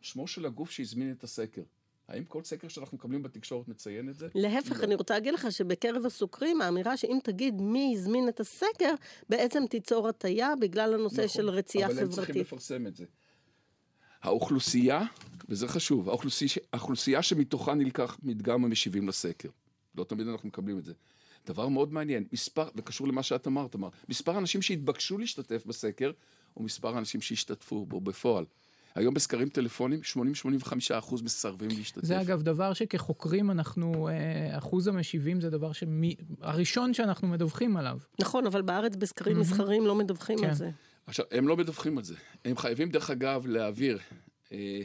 שמו 0.00 0.26
של 0.26 0.46
הגוף 0.46 0.70
שהזמין 0.70 1.12
את 1.12 1.24
הסקר, 1.24 1.62
האם 2.08 2.24
כל 2.24 2.44
סקר 2.44 2.68
שאנחנו 2.68 2.96
מקבלים 2.96 3.22
בתקשורת 3.22 3.68
מציין 3.68 4.08
את 4.08 4.14
זה? 4.14 4.28
להפך, 4.34 4.84
אני 4.84 4.94
רוצה 4.94 5.14
להגיד 5.14 5.34
לך 5.34 5.52
שבקרב 5.52 6.06
הסוקרים, 6.06 6.60
האמירה 6.60 6.96
שאם 6.96 7.18
תגיד 7.22 7.60
מי 7.60 7.94
הזמין 7.96 8.28
את 8.28 8.40
הסקר, 8.40 8.94
בעצם 9.28 9.62
תיצור 9.70 10.08
הטיה 10.08 10.52
בגלל 10.60 10.94
הנושא 10.94 11.14
נכון, 11.14 11.28
של 11.28 11.50
רצייה 11.50 11.86
חברתית. 11.86 12.02
אבל 12.02 12.10
הם 12.10 12.14
צריכים 12.14 12.36
לפרסם 12.36 12.86
את 12.86 12.96
זה. 12.96 13.04
האוכלוסייה, 14.22 15.02
וזה 15.48 15.68
חשוב, 15.68 16.08
האוכלוסייה, 16.08 16.50
האוכלוסייה 16.72 17.22
שמתוכה 17.22 17.74
נלקח 17.74 18.18
מדגם 18.22 18.64
המשיבים 18.64 19.08
לסקר. 19.08 19.48
לא 19.94 20.04
תמיד 20.04 20.28
אנחנו 20.28 20.48
מקבלים 20.48 20.78
את 20.78 20.84
זה. 20.84 20.92
דבר 21.46 21.68
מאוד 21.68 21.92
מעניין, 21.92 22.24
מספר, 22.32 22.68
וקשור 22.74 23.08
למה 23.08 23.22
שאת 23.22 23.46
אמרת, 23.46 23.74
אמר, 23.74 23.88
מספר 24.08 24.34
האנשים 24.34 24.62
שהתבקשו 24.62 25.18
להשתתף 25.18 25.66
בסקר, 25.66 26.12
או 26.56 26.62
מספר 26.62 26.94
האנשים 26.94 27.20
שהשתתפו 27.20 27.86
בו 27.86 28.00
בפועל. 28.00 28.44
היום 28.96 29.14
בסקרים 29.14 29.48
טלפונים 29.48 30.00
80-85 30.64 30.72
אחוז 30.92 31.22
מסרבים 31.22 31.68
להשתתף. 31.68 32.04
זה 32.04 32.20
אגב 32.20 32.42
דבר 32.42 32.72
שכחוקרים 32.72 33.50
אנחנו, 33.50 34.08
אה, 34.08 34.58
אחוז 34.58 34.88
המשיבים 34.88 35.40
זה 35.40 35.50
דבר 35.50 35.72
שמי, 35.72 36.14
הראשון 36.40 36.94
שאנחנו 36.94 37.28
מדווחים 37.28 37.76
עליו. 37.76 37.98
נכון, 38.20 38.46
אבל 38.46 38.62
בארץ 38.62 38.96
בסקרים 38.96 39.40
מסחריים 39.40 39.86
לא 39.86 39.94
מדווחים 39.94 40.38
כן. 40.38 40.48
על 40.48 40.54
זה. 40.54 40.70
עכשיו, 41.06 41.24
הם 41.30 41.48
לא 41.48 41.56
מדווחים 41.56 41.98
על 41.98 42.04
זה. 42.04 42.14
הם 42.44 42.56
חייבים 42.56 42.90
דרך 42.90 43.10
אגב 43.10 43.46
להעביר, 43.46 43.98
אה, 44.52 44.82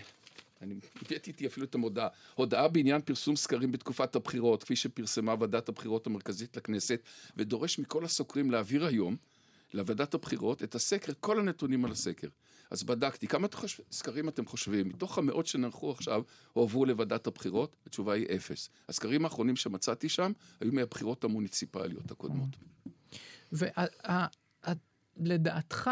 אני 0.62 0.76
הבאתי 1.02 1.30
איתי 1.30 1.48
אפילו 1.48 1.66
את 1.66 1.76
המודעה, 1.76 2.08
הודעה 2.36 2.68
בעניין 2.68 3.02
פרסום 3.02 3.36
סקרים 3.36 3.72
בתקופת 3.72 4.16
הבחירות, 4.16 4.64
כפי 4.64 4.76
שפרסמה 4.76 5.36
ועדת 5.40 5.70
הבחירות 5.70 6.08
המרכזית 6.08 6.58
לכנסת, 6.58 7.02
ודורש 7.38 7.80
מכל 7.80 8.06
הסוקרים 8.06 8.52
להעביר 8.52 8.86
היום 8.86 9.16
לוועדת 9.74 10.14
הבחירות 10.14 10.64
את 10.64 10.76
הסקר, 10.76 11.14
כל 11.20 11.40
הנתונים 11.40 11.86
על 11.86 11.92
הסקר. 11.92 12.28
אז 12.72 12.84
בדקתי, 12.84 13.28
כמה 13.28 13.48
סקרים 13.92 14.30
אתם 14.30 14.46
חושבים? 14.46 14.90
מתוך 14.90 15.18
המאות 15.18 15.48
שנערכו 15.48 15.92
עכשיו, 15.92 16.24
הועברו 16.54 16.86
לוועדת 16.86 17.28
הבחירות? 17.28 17.76
התשובה 17.86 18.14
היא 18.14 18.26
אפס. 18.36 18.70
הסקרים 18.90 19.26
האחרונים 19.26 19.56
שמצאתי 19.56 20.10
שם, 20.10 20.32
היו 20.60 20.72
מהבחירות 20.74 21.24
המוניציפליות 21.24 22.12
הקודמות. 22.12 22.50
ולדעתך, 25.18 25.90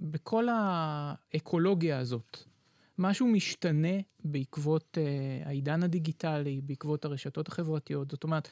בכל 0.00 0.46
האקולוגיה 0.50 1.98
הזאת, 1.98 2.38
משהו 2.98 3.26
משתנה 3.26 3.98
בעקבות 4.24 4.98
uh, 4.98 5.48
העידן 5.48 5.82
הדיגיטלי, 5.82 6.60
בעקבות 6.64 7.04
הרשתות 7.04 7.48
החברתיות. 7.48 8.10
זאת 8.10 8.24
אומרת, 8.24 8.48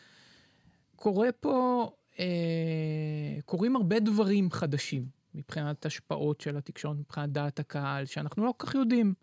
קורה 0.97 1.33
פה, 1.41 1.91
uh, 2.13 2.17
קורים 3.45 3.77
הרבה 3.77 4.01
דברים 4.01 4.51
חדשים. 4.51 5.24
מבחינת 5.35 5.87
השפעות 5.87 6.41
של 6.41 6.57
התקשורת, 6.57 6.97
מבחינת 6.97 7.31
דעת 7.31 7.61
הקהל, 7.61 8.07
שאנחנו 8.07 8.45
לא 8.45 8.55
כל 8.57 8.67
כך 8.67 8.75
יודעים 8.75 9.15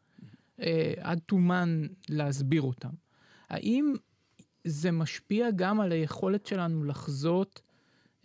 אה, 0.60 0.94
עד 0.98 1.20
תומן 1.26 1.88
להסביר 2.10 2.62
אותם. 2.62 2.90
האם 3.50 3.94
זה 4.64 4.92
משפיע 4.92 5.48
גם 5.56 5.82
על 5.82 5.92
היכולת 5.92 6.46
שלנו 6.46 6.84
לחזות 6.84 7.62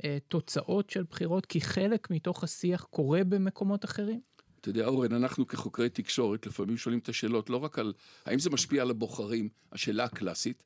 אה, 0.05 0.19
תוצאות 0.29 0.91
של 0.91 1.03
בחירות, 1.11 1.47
כי 1.47 1.61
חלק 1.61 2.11
מתוך 2.11 2.45
השיח 2.45 2.87
קורה 2.91 3.25
במקומות 3.25 3.85
אחרים? 3.85 4.21
אתה 4.61 4.69
יודע, 4.69 4.87
אורן, 4.87 5.13
אנחנו 5.13 5.47
כחוקרי 5.47 5.89
תקשורת 5.89 6.47
לפעמים 6.47 6.77
שואלים 6.77 6.99
את 6.99 7.09
השאלות 7.09 7.51
לא 7.51 7.57
רק 7.57 7.79
על 7.79 7.93
האם 8.25 8.39
זה 8.39 8.51
משפיע 8.51 8.83
על 8.83 8.91
הבוחרים, 8.91 9.49
השאלה 9.73 10.05
הקלאסית, 10.05 10.63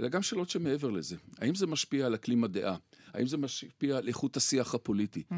אלא 0.00 0.08
גם 0.08 0.22
שאלות 0.22 0.50
שמעבר 0.50 0.90
לזה. 0.90 1.16
האם 1.38 1.54
זה 1.54 1.66
משפיע 1.66 2.06
על 2.06 2.14
אקלים 2.14 2.44
הדעה? 2.44 2.76
האם 3.12 3.26
זה 3.26 3.36
משפיע 3.36 3.96
על 3.96 4.08
איכות 4.08 4.36
השיח 4.36 4.74
הפוליטי? 4.74 5.22
Mm-hmm. 5.30 5.34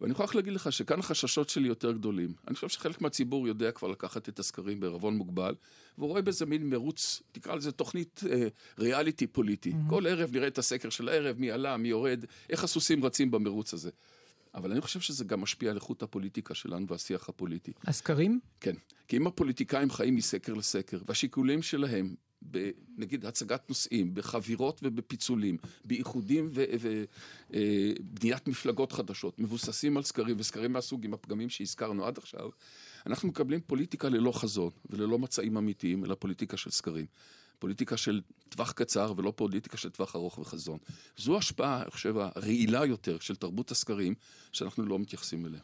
ואני 0.00 0.12
יכול 0.12 0.26
להגיד 0.34 0.52
לך 0.52 0.72
שכאן 0.72 0.98
החששות 0.98 1.48
שלי 1.48 1.68
יותר 1.68 1.92
גדולים. 1.92 2.32
אני 2.48 2.54
חושב 2.54 2.68
שחלק 2.68 3.00
מהציבור 3.00 3.48
יודע 3.48 3.72
כבר 3.72 3.88
לקחת 3.88 4.28
את 4.28 4.38
הסקרים 4.38 4.80
בערבון 4.80 5.16
מוגבל, 5.16 5.54
והוא 5.98 6.08
רואה 6.08 6.22
בזה 6.22 6.46
מין 6.46 6.70
מרוץ, 6.70 7.22
תקרא 7.32 7.54
לזה 7.54 7.72
תוכנית 7.72 8.20
אה, 8.30 8.48
ריאליטי 8.78 9.26
פוליטי. 9.26 9.72
Mm-hmm. 9.72 9.90
כל 9.90 10.06
ערב 10.06 10.30
נראה 10.32 10.46
את 10.46 10.58
הסקר 10.58 10.90
של 10.90 11.08
הערב, 11.08 11.36
מי 11.38 11.50
עלה, 11.50 11.76
מי 11.76 11.88
יורד, 11.88 12.24
איך 12.50 12.64
הסוסים 12.64 13.04
רצים 13.04 13.30
במרוץ 13.30 13.74
הזה. 13.74 13.90
אבל 14.54 14.72
אני 14.72 14.80
חושב 14.80 15.00
שזה 15.00 15.24
גם 15.24 15.40
משפיע 15.40 15.70
על 15.70 15.76
איכות 15.76 16.02
הפוליטיקה 16.02 16.54
שלנו 16.54 16.86
והשיח 16.88 17.28
הפוליטי. 17.28 17.72
הסקרים? 17.84 18.40
כן. 18.60 18.74
כי 19.08 19.16
אם 19.16 19.26
הפוליטיקאים 19.26 19.90
חיים 19.90 20.14
מסקר 20.14 20.54
לסקר, 20.54 20.98
והשיקולים 21.06 21.62
שלהם 21.62 22.14
נגיד 22.98 23.26
הצגת 23.26 23.68
נושאים, 23.68 24.14
בחבירות 24.14 24.80
ובפיצולים, 24.82 25.56
באיחודים 25.84 26.50
ובניית 26.52 28.46
אה, 28.46 28.50
מפלגות 28.50 28.92
חדשות, 28.92 29.38
מבוססים 29.38 29.96
על 29.96 30.02
סקרים 30.02 30.36
וסקרים 30.38 30.72
מהסוג 30.72 31.04
עם 31.04 31.14
הפגמים 31.14 31.48
שהזכרנו 31.48 32.06
עד 32.06 32.18
עכשיו, 32.18 32.50
אנחנו 33.06 33.28
מקבלים 33.28 33.60
פוליטיקה 33.60 34.08
ללא 34.08 34.32
חזון 34.32 34.70
וללא 34.90 35.18
מצעים 35.18 35.56
אמיתיים, 35.56 36.04
אלא 36.04 36.14
פוליטיקה 36.14 36.56
של 36.56 36.70
סקרים. 36.70 37.06
פוליטיקה 37.58 37.96
של 37.96 38.20
טווח 38.48 38.72
קצר 38.72 39.12
ולא 39.16 39.32
פוליטיקה 39.36 39.76
של 39.76 39.90
טווח 39.90 40.16
ארוך 40.16 40.38
וחזון. 40.38 40.78
זו 41.16 41.38
השפעה, 41.38 41.82
אני 41.82 41.90
חושב, 41.90 42.14
הרעילה 42.18 42.84
יותר 42.84 43.18
של 43.18 43.36
תרבות 43.36 43.70
הסקרים, 43.70 44.14
שאנחנו 44.52 44.86
לא 44.86 44.98
מתייחסים 44.98 45.46
אליה. 45.46 45.60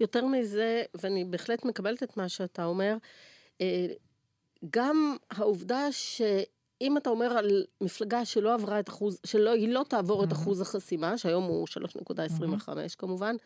יותר 0.00 0.26
מזה, 0.26 0.82
ואני 0.94 1.24
בהחלט 1.24 1.64
מקבלת 1.64 2.02
את 2.02 2.16
מה 2.16 2.28
שאתה 2.28 2.64
אומר, 2.64 2.96
אה, 3.60 3.86
גם 4.70 5.16
העובדה 5.30 5.92
שאם 5.92 6.96
אתה 6.96 7.10
אומר 7.10 7.38
על 7.38 7.64
מפלגה 7.80 8.24
שלא 8.24 8.54
עברה 8.54 8.80
את 8.80 8.88
אחוז, 8.88 9.20
שלא, 9.26 9.50
היא 9.50 9.68
לא 9.68 9.84
תעבור 9.88 10.22
mm-hmm. 10.22 10.26
את 10.26 10.32
אחוז 10.32 10.60
החסימה, 10.60 11.18
שהיום 11.18 11.44
הוא 11.44 11.66
3.25 11.68 12.10
mm-hmm. 12.10 12.96
כמובן, 12.98 13.36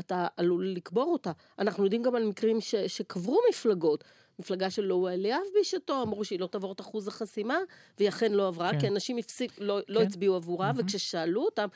אתה 0.00 0.26
עלול 0.36 0.68
לקבור 0.68 1.12
אותה. 1.12 1.32
אנחנו 1.58 1.84
יודעים 1.84 2.02
גם 2.02 2.14
על 2.14 2.24
מקרים 2.24 2.60
ש, 2.60 2.74
שקברו 2.74 3.40
מפלגות. 3.50 4.04
מפלגה 4.38 4.70
של 4.70 4.82
לואו 4.82 5.08
אליאב 5.08 5.42
בשעתו, 5.60 6.02
אמרו 6.02 6.24
שהיא 6.24 6.40
לא 6.40 6.46
תעבור 6.46 6.72
את 6.72 6.80
אחוז 6.80 7.08
החסימה, 7.08 7.58
והיא 7.98 8.08
אכן 8.08 8.32
לא 8.32 8.48
עברה, 8.48 8.70
כן. 8.72 8.80
כי 8.80 8.88
אנשים 8.88 9.18
הפסיק, 9.18 9.52
לא, 9.58 9.76
לא 9.76 9.82
כן. 9.86 9.92
לא 9.92 10.02
הצביעו 10.02 10.36
עבורה, 10.36 10.70
mm-hmm. 10.70 10.80
וכששאלו 10.80 11.44
אותם 11.44 11.68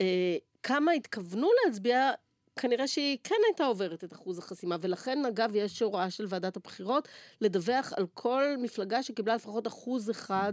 אה, 0.00 0.36
כמה 0.62 0.92
התכוונו 0.92 1.48
להצביע, 1.64 2.10
כנראה 2.56 2.88
שהיא 2.88 3.18
כן 3.24 3.34
הייתה 3.48 3.64
עוברת 3.64 4.04
את 4.04 4.12
אחוז 4.12 4.38
החסימה, 4.38 4.76
ולכן 4.80 5.24
אגב 5.24 5.50
יש 5.54 5.82
הוראה 5.82 6.10
של 6.10 6.24
ועדת 6.28 6.56
הבחירות 6.56 7.08
לדווח 7.40 7.92
על 7.96 8.06
כל 8.14 8.44
מפלגה 8.58 9.02
שקיבלה 9.02 9.34
לפחות 9.34 9.66
אחוז 9.66 10.10
אחד 10.10 10.52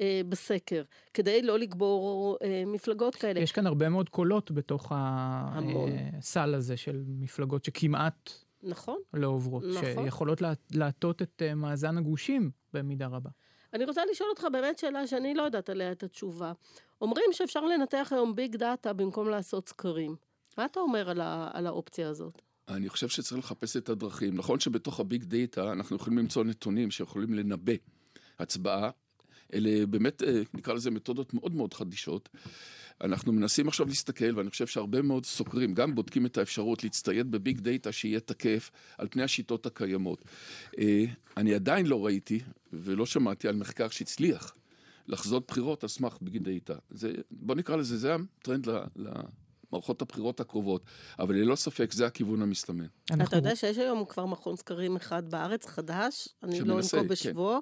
אה, 0.00 0.20
בסקר, 0.28 0.82
כדי 1.14 1.42
לא 1.42 1.58
לגבור 1.58 2.36
אה, 2.42 2.62
מפלגות 2.66 3.14
כאלה. 3.14 3.40
יש 3.40 3.52
כאן 3.52 3.66
הרבה 3.66 3.88
מאוד 3.88 4.08
קולות 4.08 4.50
בתוך 4.50 4.92
הסל 4.94 6.50
אה, 6.52 6.58
הזה 6.58 6.76
של 6.76 7.04
מפלגות 7.06 7.64
שכמעט 7.64 8.30
נכון, 8.62 8.98
לא 9.14 9.26
עוברות, 9.26 9.62
נכון. 9.64 10.04
שיכולות 10.04 10.42
להטות 10.74 11.22
את 11.22 11.42
מאזן 11.56 11.98
הגושים 11.98 12.50
במידה 12.72 13.06
רבה. 13.06 13.30
אני 13.74 13.84
רוצה 13.84 14.02
לשאול 14.10 14.30
אותך 14.30 14.46
באמת 14.52 14.78
שאלה 14.78 15.06
שאני 15.06 15.34
לא 15.34 15.42
יודעת 15.42 15.68
עליה 15.68 15.92
את 15.92 16.02
התשובה. 16.02 16.52
אומרים 17.00 17.24
שאפשר 17.32 17.60
לנתח 17.64 18.08
היום 18.14 18.34
big 18.34 18.56
data 18.56 18.92
במקום 18.92 19.28
לעשות 19.28 19.68
סקרים. 19.68 20.16
מה 20.58 20.64
אתה 20.64 20.80
אומר 20.80 21.10
על, 21.10 21.20
ה, 21.20 21.50
על 21.52 21.66
האופציה 21.66 22.08
הזאת? 22.08 22.42
אני 22.68 22.88
חושב 22.88 23.08
שצריך 23.08 23.44
לחפש 23.44 23.76
את 23.76 23.88
הדרכים. 23.88 24.34
נכון 24.34 24.60
שבתוך 24.60 25.00
ה 25.00 25.06
big 25.06 25.24
data 25.24 25.72
אנחנו 25.72 25.96
יכולים 25.96 26.18
למצוא 26.18 26.44
נתונים 26.44 26.90
שיכולים 26.90 27.34
לנבא 27.34 27.72
הצבעה. 28.38 28.90
אלה 29.54 29.86
באמת, 29.86 30.22
אה, 30.22 30.42
נקרא 30.54 30.74
לזה 30.74 30.90
מתודות 30.90 31.34
מאוד 31.34 31.54
מאוד 31.54 31.74
חדישות. 31.74 32.28
אנחנו 33.00 33.32
מנסים 33.32 33.68
עכשיו 33.68 33.86
להסתכל, 33.86 34.38
ואני 34.38 34.50
חושב 34.50 34.66
שהרבה 34.66 35.02
מאוד 35.02 35.26
סוקרים 35.26 35.74
גם 35.74 35.94
בודקים 35.94 36.26
את 36.26 36.38
האפשרות 36.38 36.84
להצטייד 36.84 37.30
ב 37.30 37.38
big 37.38 37.60
data 37.60 37.92
שיהיה 37.92 38.20
תקף 38.20 38.70
על 38.98 39.08
פני 39.10 39.22
השיטות 39.22 39.66
הקיימות. 39.66 40.24
אה, 40.78 41.04
אני 41.36 41.54
עדיין 41.54 41.86
לא 41.86 42.06
ראיתי 42.06 42.40
ולא 42.72 43.06
שמעתי 43.06 43.48
על 43.48 43.56
מחקר 43.56 43.88
שהצליח 43.88 44.54
לחזות 45.08 45.46
בחירות 45.48 45.82
על 45.82 45.88
סמך 45.88 46.18
big 46.20 46.42
data. 46.42 46.74
בוא 47.30 47.54
נקרא 47.54 47.76
לזה, 47.76 47.96
זה 47.96 48.14
הטרנד 48.14 48.68
מערכות 49.72 50.02
הבחירות 50.02 50.40
הקרובות, 50.40 50.82
אבל 51.18 51.34
ללא 51.34 51.56
ספק 51.56 51.92
זה 51.92 52.06
הכיוון 52.06 52.42
המסתמן. 52.42 52.86
אתה 53.22 53.36
יודע 53.36 53.56
שיש 53.56 53.78
היום 53.78 54.04
כבר 54.04 54.26
מכון 54.26 54.56
סקרים 54.56 54.96
אחד 54.96 55.30
בארץ, 55.30 55.66
חדש, 55.66 56.28
אני 56.42 56.60
לא 56.60 56.74
אנקוב 56.74 56.90
כן. 56.90 57.08
בשבו, 57.08 57.58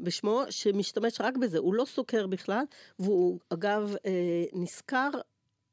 בשמו, 0.00 0.42
שמשתמש 0.50 1.20
רק 1.20 1.36
בזה, 1.36 1.58
הוא 1.58 1.74
לא 1.74 1.84
סוקר 1.84 2.26
בכלל, 2.26 2.64
והוא 2.98 3.40
אגב 3.48 3.94
אה, 4.06 4.44
נשכר, 4.52 5.10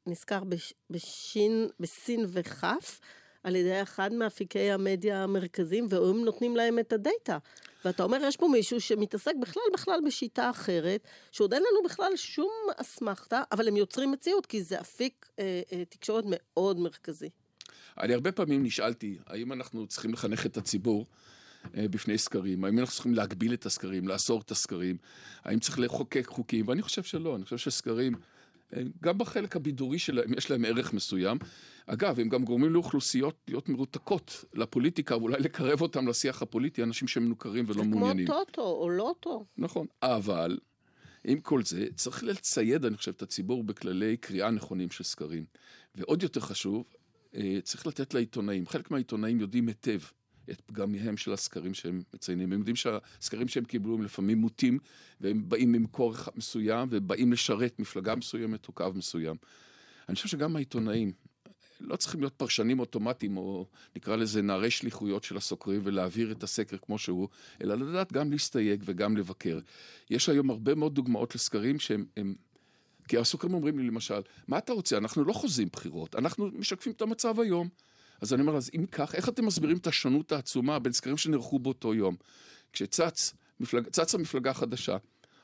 נשכר 0.06 0.42
בשין, 0.90 1.68
בסין 1.80 2.24
וכף, 2.28 3.00
על 3.42 3.56
ידי 3.56 3.82
אחד 3.82 4.12
מאפיקי 4.12 4.70
המדיה 4.70 5.24
המרכזיים, 5.24 5.86
והם 5.90 6.24
נותנים 6.24 6.56
להם 6.56 6.78
את 6.78 6.92
ה 6.92 7.00
data. 7.00 7.38
ואתה 7.84 8.02
אומר, 8.02 8.18
יש 8.22 8.36
פה 8.36 8.48
מישהו 8.48 8.80
שמתעסק 8.80 9.32
בכלל 9.40 9.62
בכלל 9.72 10.00
בשיטה 10.06 10.50
אחרת, 10.50 11.08
שעוד 11.32 11.54
אין 11.54 11.62
לנו 11.62 11.88
בכלל 11.88 12.16
שום 12.16 12.52
אסמכתה, 12.76 13.42
אבל 13.52 13.68
הם 13.68 13.76
יוצרים 13.76 14.12
מציאות, 14.12 14.46
כי 14.46 14.62
זה 14.62 14.80
אפיק 14.80 15.26
אה, 15.38 15.60
אה, 15.72 15.84
תקשורת 15.84 16.24
מאוד 16.26 16.78
מרכזי. 16.78 17.28
אני 17.98 18.14
הרבה 18.14 18.32
פעמים 18.32 18.62
נשאלתי, 18.62 19.18
האם 19.26 19.52
אנחנו 19.52 19.86
צריכים 19.86 20.12
לחנך 20.12 20.46
את 20.46 20.56
הציבור 20.56 21.06
אה, 21.76 21.88
בפני 21.88 22.18
סקרים? 22.18 22.64
האם 22.64 22.78
אנחנו 22.78 22.94
צריכים 22.94 23.14
להגביל 23.14 23.54
את 23.54 23.66
הסקרים, 23.66 24.08
לאסור 24.08 24.40
את 24.40 24.50
הסקרים? 24.50 24.96
האם 25.44 25.58
צריך 25.58 25.78
לחוקק 25.78 26.26
חוקים? 26.26 26.68
ואני 26.68 26.82
חושב 26.82 27.02
שלא, 27.02 27.36
אני 27.36 27.44
חושב 27.44 27.58
שסקרים... 27.58 28.14
גם 29.00 29.18
בחלק 29.18 29.56
הבידורי 29.56 29.98
שלהם 29.98 30.34
יש 30.36 30.50
להם 30.50 30.64
ערך 30.64 30.92
מסוים. 30.92 31.38
אגב, 31.86 32.20
הם 32.20 32.28
גם 32.28 32.44
גורמים 32.44 32.72
לאוכלוסיות 32.72 33.36
להיות 33.48 33.68
מרותקות 33.68 34.44
לפוליטיקה, 34.54 35.16
ואולי 35.16 35.40
לקרב 35.40 35.80
אותם 35.80 36.08
לשיח 36.08 36.42
הפוליטי, 36.42 36.82
אנשים 36.82 37.08
שמנוכרים 37.08 37.64
ולא 37.68 37.84
מעוניינים. 37.84 38.26
זה 38.26 38.32
כמו 38.32 38.44
טוטו 38.44 38.62
או 38.62 38.90
לוטו. 38.90 39.46
נכון, 39.56 39.86
אבל 40.02 40.58
עם 41.24 41.40
כל 41.40 41.62
זה, 41.64 41.86
צריך 41.94 42.24
לצייד, 42.24 42.84
אני 42.84 42.96
חושב, 42.96 43.12
את 43.16 43.22
הציבור 43.22 43.64
בכללי 43.64 44.16
קריאה 44.16 44.50
נכונים 44.50 44.90
של 44.90 45.04
סקרים. 45.04 45.44
ועוד 45.94 46.22
יותר 46.22 46.40
חשוב, 46.40 46.84
אה, 47.34 47.58
צריך 47.62 47.86
לתת 47.86 48.14
לעיתונאים. 48.14 48.66
חלק 48.66 48.90
מהעיתונאים 48.90 49.40
יודעים 49.40 49.68
היטב 49.68 49.98
את 50.50 50.60
פגמיהם 50.60 51.16
של 51.16 51.32
הסקרים 51.32 51.74
שהם 51.74 52.02
מציינים. 52.14 52.52
הם 52.52 52.58
יודעים 52.58 52.76
שהסקרים 52.76 53.48
שהם 53.48 53.64
קיבלו 53.64 53.94
הם 53.94 54.02
לפעמים 54.02 54.38
מוטים, 54.38 54.78
והם 55.20 55.48
באים 55.48 55.72
ממקור 55.72 56.14
מסוים, 56.36 56.88
ובאים 56.90 57.32
לשרת 57.32 57.78
מפלגה 57.78 58.14
מסוימת 58.14 58.68
או 58.68 58.72
קו 58.72 58.86
מסוים. 58.94 59.36
אני 60.08 60.14
חושב 60.14 60.28
שגם 60.28 60.56
העיתונאים 60.56 61.12
לא 61.80 61.96
צריכים 61.96 62.20
להיות 62.20 62.34
פרשנים 62.34 62.80
אוטומטיים, 62.80 63.36
או 63.36 63.66
נקרא 63.96 64.16
לזה 64.16 64.42
נערי 64.42 64.70
שליחויות 64.70 65.24
של 65.24 65.36
הסוקרים, 65.36 65.80
ולהעביר 65.84 66.32
את 66.32 66.42
הסקר 66.42 66.76
כמו 66.76 66.98
שהוא, 66.98 67.28
אלא 67.62 67.74
לדעת 67.74 68.12
גם 68.12 68.30
להסתייג 68.32 68.82
וגם 68.86 69.16
לבקר. 69.16 69.58
יש 70.10 70.28
היום 70.28 70.50
הרבה 70.50 70.74
מאוד 70.74 70.94
דוגמאות 70.94 71.34
לסקרים 71.34 71.78
שהם... 71.78 72.04
הם, 72.16 72.34
כי 73.08 73.18
הסוקרים 73.18 73.54
אומרים 73.54 73.78
לי 73.78 73.86
למשל, 73.86 74.20
מה 74.48 74.58
אתה 74.58 74.72
רוצה? 74.72 74.96
אנחנו 74.96 75.24
לא 75.24 75.32
חוזים 75.32 75.68
בחירות, 75.72 76.14
אנחנו 76.14 76.50
משקפים 76.54 76.92
את 76.92 77.02
המצב 77.02 77.40
היום. 77.40 77.68
אז 78.20 78.34
אני 78.34 78.42
אומר, 78.42 78.56
אז 78.56 78.70
אם 78.74 78.86
כך, 78.86 79.14
איך 79.14 79.28
אתם 79.28 79.46
מסבירים 79.46 79.76
את 79.76 79.86
השונות 79.86 80.32
העצומה 80.32 80.78
בין 80.78 80.92
סקרים 80.92 81.16
שנערכו 81.16 81.58
באותו 81.58 81.94
יום? 81.94 82.16
כשצצה 82.72 83.32
מפלג, 83.60 83.84
מפלגה 84.18 84.54
חדשה, 84.54 84.96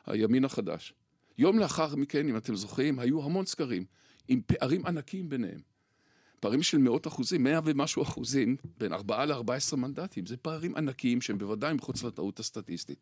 הימין 0.06 0.44
החדש, 0.44 0.94
יום 1.38 1.58
לאחר 1.58 1.96
מכן, 1.96 2.28
אם 2.28 2.36
אתם 2.36 2.54
זוכרים, 2.54 2.98
היו 2.98 3.24
המון 3.24 3.46
סקרים, 3.46 3.84
עם 4.28 4.40
פערים 4.46 4.86
ענקיים 4.86 5.28
ביניהם. 5.28 5.60
פערים 6.40 6.62
של 6.62 6.78
מאות 6.78 7.06
אחוזים, 7.06 7.42
מאה 7.42 7.60
ומשהו 7.64 8.02
אחוזים, 8.02 8.56
בין 8.78 8.92
ארבעה 8.92 9.26
לארבע 9.26 9.54
עשרה 9.54 9.78
מנדטים. 9.78 10.26
זה 10.26 10.36
פערים 10.36 10.76
ענקיים 10.76 11.20
שהם 11.20 11.38
בוודאי 11.38 11.74
מחוץ 11.74 12.02
לטעות 12.02 12.40
הסטטיסטית. 12.40 12.98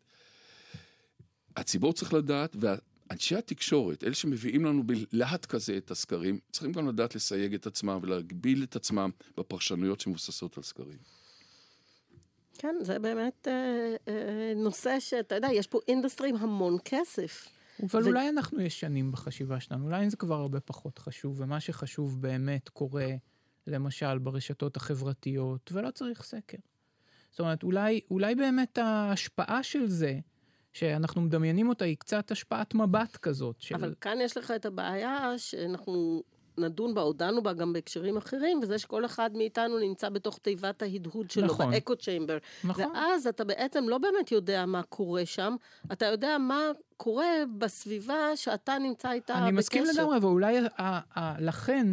הציבור 1.55 1.93
צריך 1.93 2.13
לדעת. 2.13 2.55
אנשי 3.13 3.35
התקשורת, 3.35 4.03
אלה 4.03 4.13
שמביאים 4.13 4.65
לנו 4.65 4.83
בלהט 4.83 5.45
כזה 5.45 5.77
את 5.77 5.91
הסקרים, 5.91 6.39
צריכים 6.51 6.71
גם 6.71 6.87
לדעת 6.87 7.15
לסייג 7.15 7.53
את 7.53 7.67
עצמם 7.67 7.99
ולהגביל 8.01 8.63
את 8.63 8.75
עצמם 8.75 9.09
בפרשנויות 9.37 9.99
שמבוססות 9.99 10.57
על 10.57 10.63
סקרים. 10.63 10.97
כן, 12.57 12.75
זה 12.81 12.99
באמת 12.99 13.47
אה, 13.47 13.95
אה, 14.07 14.53
נושא 14.55 14.99
שאתה 14.99 15.35
יודע, 15.35 15.47
יש 15.53 15.67
פה 15.67 15.79
industry 15.87 16.29
עם 16.29 16.35
המון 16.35 16.77
כסף. 16.85 17.47
אבל 17.83 18.03
ו... 18.03 18.07
אולי 18.07 18.29
אנחנו 18.29 18.61
ישנים 18.61 19.11
בחשיבה 19.11 19.59
שלנו, 19.59 19.85
אולי 19.85 20.09
זה 20.09 20.17
כבר 20.17 20.35
הרבה 20.35 20.59
פחות 20.59 20.97
חשוב, 20.97 21.41
ומה 21.41 21.59
שחשוב 21.59 22.21
באמת 22.21 22.69
קורה 22.69 23.07
למשל 23.67 24.17
ברשתות 24.17 24.77
החברתיות, 24.77 25.71
ולא 25.73 25.91
צריך 25.91 26.23
סקר. 26.23 26.57
זאת 27.31 27.39
אומרת, 27.39 27.63
אולי, 27.63 28.01
אולי 28.11 28.35
באמת 28.35 28.77
ההשפעה 28.77 29.63
של 29.63 29.87
זה, 29.87 30.19
שאנחנו 30.73 31.21
מדמיינים 31.21 31.69
אותה, 31.69 31.85
היא 31.85 31.97
קצת 31.97 32.31
השפעת 32.31 32.75
מבט 32.75 33.17
כזאת. 33.17 33.61
של... 33.61 33.75
אבל 33.75 33.93
כאן 34.01 34.17
יש 34.21 34.37
לך 34.37 34.51
את 34.51 34.65
הבעיה 34.65 35.33
שאנחנו 35.37 36.23
נדון 36.57 36.93
בה, 36.93 37.01
או 37.01 37.13
דנו 37.13 37.43
בה 37.43 37.53
גם 37.53 37.73
בהקשרים 37.73 38.17
אחרים, 38.17 38.59
וזה 38.63 38.79
שכל 38.79 39.05
אחד 39.05 39.29
מאיתנו 39.33 39.79
נמצא 39.79 40.09
בתוך 40.09 40.37
תיבת 40.37 40.81
ההדהוד 40.81 41.31
שלו, 41.31 41.45
נכון. 41.45 41.71
באקו 41.71 41.95
צ'יימבר. 41.95 42.37
נכון. 42.63 42.85
ואז 42.85 43.27
אתה 43.27 43.43
בעצם 43.43 43.89
לא 43.89 43.97
באמת 43.97 44.31
יודע 44.31 44.65
מה 44.65 44.83
קורה 44.83 45.25
שם, 45.25 45.55
אתה 45.91 46.05
יודע 46.05 46.37
מה 46.37 46.61
קורה 46.97 47.27
בסביבה 47.57 48.35
שאתה 48.35 48.77
נמצא 48.79 49.11
איתה 49.11 49.33
בקשר. 49.33 49.47
אני 49.47 49.57
מסכים 49.57 49.83
לגמרי, 49.93 50.17
ואולי 50.21 50.57
לכן 51.39 51.87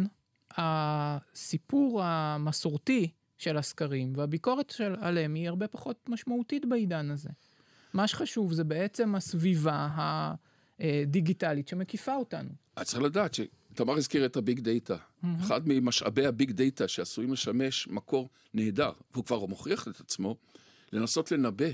הסיפור 0.57 2.01
המסורתי 2.03 3.11
של 3.37 3.57
הסקרים 3.57 4.13
והביקורת 4.15 4.69
של, 4.69 4.95
עליהם 5.01 5.33
היא 5.33 5.49
הרבה 5.49 5.67
פחות 5.67 6.09
משמעותית 6.09 6.65
בעידן 6.65 7.11
הזה. 7.11 7.29
מה 7.93 8.07
שחשוב 8.07 8.53
זה 8.53 8.63
בעצם 8.63 9.15
הסביבה 9.15 9.89
הדיגיטלית 10.79 11.67
שמקיפה 11.67 12.15
אותנו. 12.15 12.49
את 12.81 12.85
צריך 12.85 13.03
לדעת 13.03 13.33
שתמר 13.33 13.97
הזכיר 13.97 14.25
את 14.25 14.37
ה 14.37 14.42
big 14.42 14.59
data. 14.59 14.95
Mm-hmm. 14.95 15.27
אחד 15.39 15.61
ממשאבי 15.65 16.25
ה 16.25 16.32
big 16.32 16.51
data 16.51 16.87
שעשויים 16.87 17.33
לשמש 17.33 17.87
מקור 17.87 18.29
נהדר, 18.53 18.91
והוא 19.13 19.25
כבר 19.25 19.45
מוכיח 19.45 19.87
את 19.87 19.99
עצמו, 19.99 20.35
לנסות 20.91 21.31
לנבא 21.31 21.65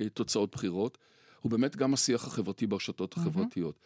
אה, 0.00 0.08
תוצאות 0.08 0.50
בחירות, 0.52 0.98
הוא 1.40 1.50
באמת 1.50 1.76
גם 1.76 1.94
השיח 1.94 2.26
החברתי 2.26 2.66
ברשתות 2.66 3.14
mm-hmm. 3.14 3.20
החברתיות. 3.20 3.78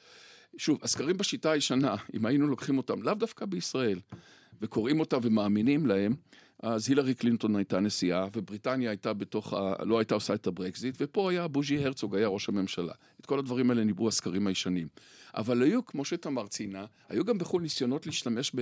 שוב, 0.57 0.79
הסקרים 0.83 1.17
בשיטה 1.17 1.51
הישנה, 1.51 1.97
אם 2.15 2.27
היינו 2.27 2.47
לוקחים 2.47 2.79
אותם, 2.79 3.03
לאו 3.03 3.15
דווקא 3.15 3.47
בישראל, 3.47 4.01
וקוראים 4.61 5.01
אותה 5.01 5.17
ומאמינים 5.23 5.87
להם, 5.87 6.15
אז 6.63 6.89
הילרי 6.89 7.15
קלינטון 7.15 7.57
הייתה 7.57 7.81
נשיאה, 7.81 8.27
ובריטניה 8.37 8.91
הייתה 8.91 9.13
בתוך, 9.13 9.53
ה... 9.53 9.85
לא 9.85 9.99
הייתה 9.99 10.15
עושה 10.15 10.35
את 10.35 10.47
הברקזיט, 10.47 10.95
ופה 11.01 11.31
היה 11.31 11.49
בוז'י 11.49 11.85
הרצוג, 11.85 12.17
היה 12.17 12.29
ראש 12.29 12.49
הממשלה. 12.49 12.93
את 13.21 13.27
כל 13.27 13.39
הדברים 13.39 13.71
האלה 13.71 13.85
ניבאו 13.85 14.09
הסקרים 14.09 14.47
הישנים. 14.47 14.89
אבל 15.35 15.63
היו, 15.63 15.87
כמו 15.87 16.05
שתמר 16.05 16.47
ציינה, 16.47 16.87
היו 17.09 17.25
גם 17.25 17.39
בחו"ל 17.39 17.63
ניסיונות 17.63 18.07
להשתמש 18.07 18.53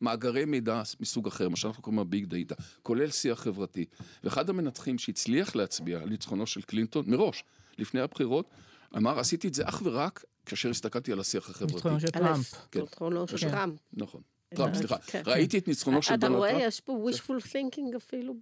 במאגרי 0.00 0.44
מידע 0.44 0.82
מסוג 1.00 1.26
אחר, 1.26 1.48
מה 1.48 1.56
שאנחנו 1.56 1.82
קוראים 1.82 1.98
ה 1.98 2.05
big 2.05 2.24
data, 2.24 2.54
כולל 2.82 3.10
שיח 3.10 3.40
חברתי. 3.40 3.84
ואחד 4.24 4.50
המנתחים 4.50 4.98
שהצליח 4.98 5.56
להצביע 5.56 5.98
על 5.98 6.08
ניצחונו 6.08 6.46
של 6.46 6.62
קלינטון, 6.62 7.04
מראש, 7.10 7.44
לפני 7.78 8.00
הבחירות, 8.00 8.50
אמר, 8.96 9.18
עשיתי 9.18 9.48
את 9.48 9.54
זה 9.54 9.68
אך 9.68 9.82
ורק 9.84 10.24
כאשר 10.46 10.70
הסתכלתי 10.70 11.12
על 11.12 11.20
השיח 11.20 11.50
החברתי. 11.50 11.74
ניצחונו 11.74 12.00
של 12.00 12.10
טראמפ. 12.10 12.54
כן. 12.70 12.80
ניצחונו 12.80 13.28
של 13.28 13.50
טראמפ. 13.50 13.78
נכון. 13.92 14.20
טראמפ, 14.56 14.76
סליחה. 14.76 14.98
כן. 14.98 15.22
ראיתי 15.26 15.58
את 15.58 15.68
ניצחונו 15.68 16.02
של 16.02 16.16
דונלד 16.16 16.38
טראמפ. 16.38 16.44
אתה 16.44 16.54
רואה, 16.54 16.66
יש 16.66 16.80
פה 16.80 17.06
wishful 17.10 17.42
thinking 17.42 17.96
אפילו 17.96 18.34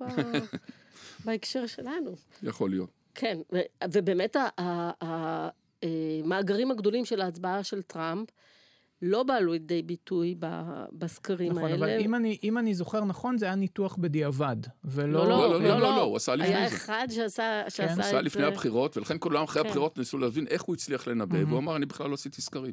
בהקשר 1.25 1.67
שלנו. 1.67 2.15
יכול 2.43 2.71
להיות. 2.71 2.91
כן, 3.15 3.39
ובאמת 3.93 4.37
המאגרים 6.23 6.71
הגדולים 6.71 7.05
של 7.05 7.21
ההצבעה 7.21 7.65
של 7.65 7.83
טראמפ, 7.83 8.29
לא 9.03 9.23
באו 9.23 9.53
לידי 9.53 9.83
ביטוי 9.83 10.35
בסקרים 10.93 11.53
נכון, 11.53 11.65
האלה. 11.65 11.77
נכון, 11.77 11.89
אבל 11.89 12.01
אם 12.01 12.15
אני, 12.15 12.39
אם 12.45 12.59
אני 12.59 12.75
זוכר 12.75 13.05
נכון, 13.05 13.39
זה 13.39 13.47
היה 13.47 13.55
ניתוח 13.55 13.97
בדיעבד, 13.97 14.57
ולא... 14.85 15.07
לא, 15.13 15.29
לא, 15.29 15.39
לא, 15.39 15.63
לא, 15.63 15.69
לא, 15.69 15.69
לא, 15.69 15.81
לא, 15.81 16.03
הוא 16.03 16.17
עשה 16.17 16.35
לפני 16.35 16.49
זה. 16.49 16.57
היה 16.57 16.67
אחד 16.67 17.07
שעשה, 17.11 17.63
שעשה 17.69 17.87
כן. 17.87 17.91
את 17.91 17.97
זה. 17.97 18.03
עשה 18.03 18.21
לפני 18.21 18.45
הבחירות, 18.45 18.97
ולכן 18.97 19.17
כולם 19.21 19.43
אחרי 19.43 19.63
כן. 19.63 19.69
הבחירות 19.69 19.99
ניסו 19.99 20.19
להבין 20.19 20.47
איך 20.47 20.63
הוא 20.63 20.75
הצליח 20.75 21.07
לנבא, 21.07 21.39
והוא 21.47 21.59
אמר, 21.59 21.77
אני 21.77 21.87
בכלל 21.87 22.09
לא 22.09 22.15
עשיתי 22.15 22.43
סקרים. 22.43 22.73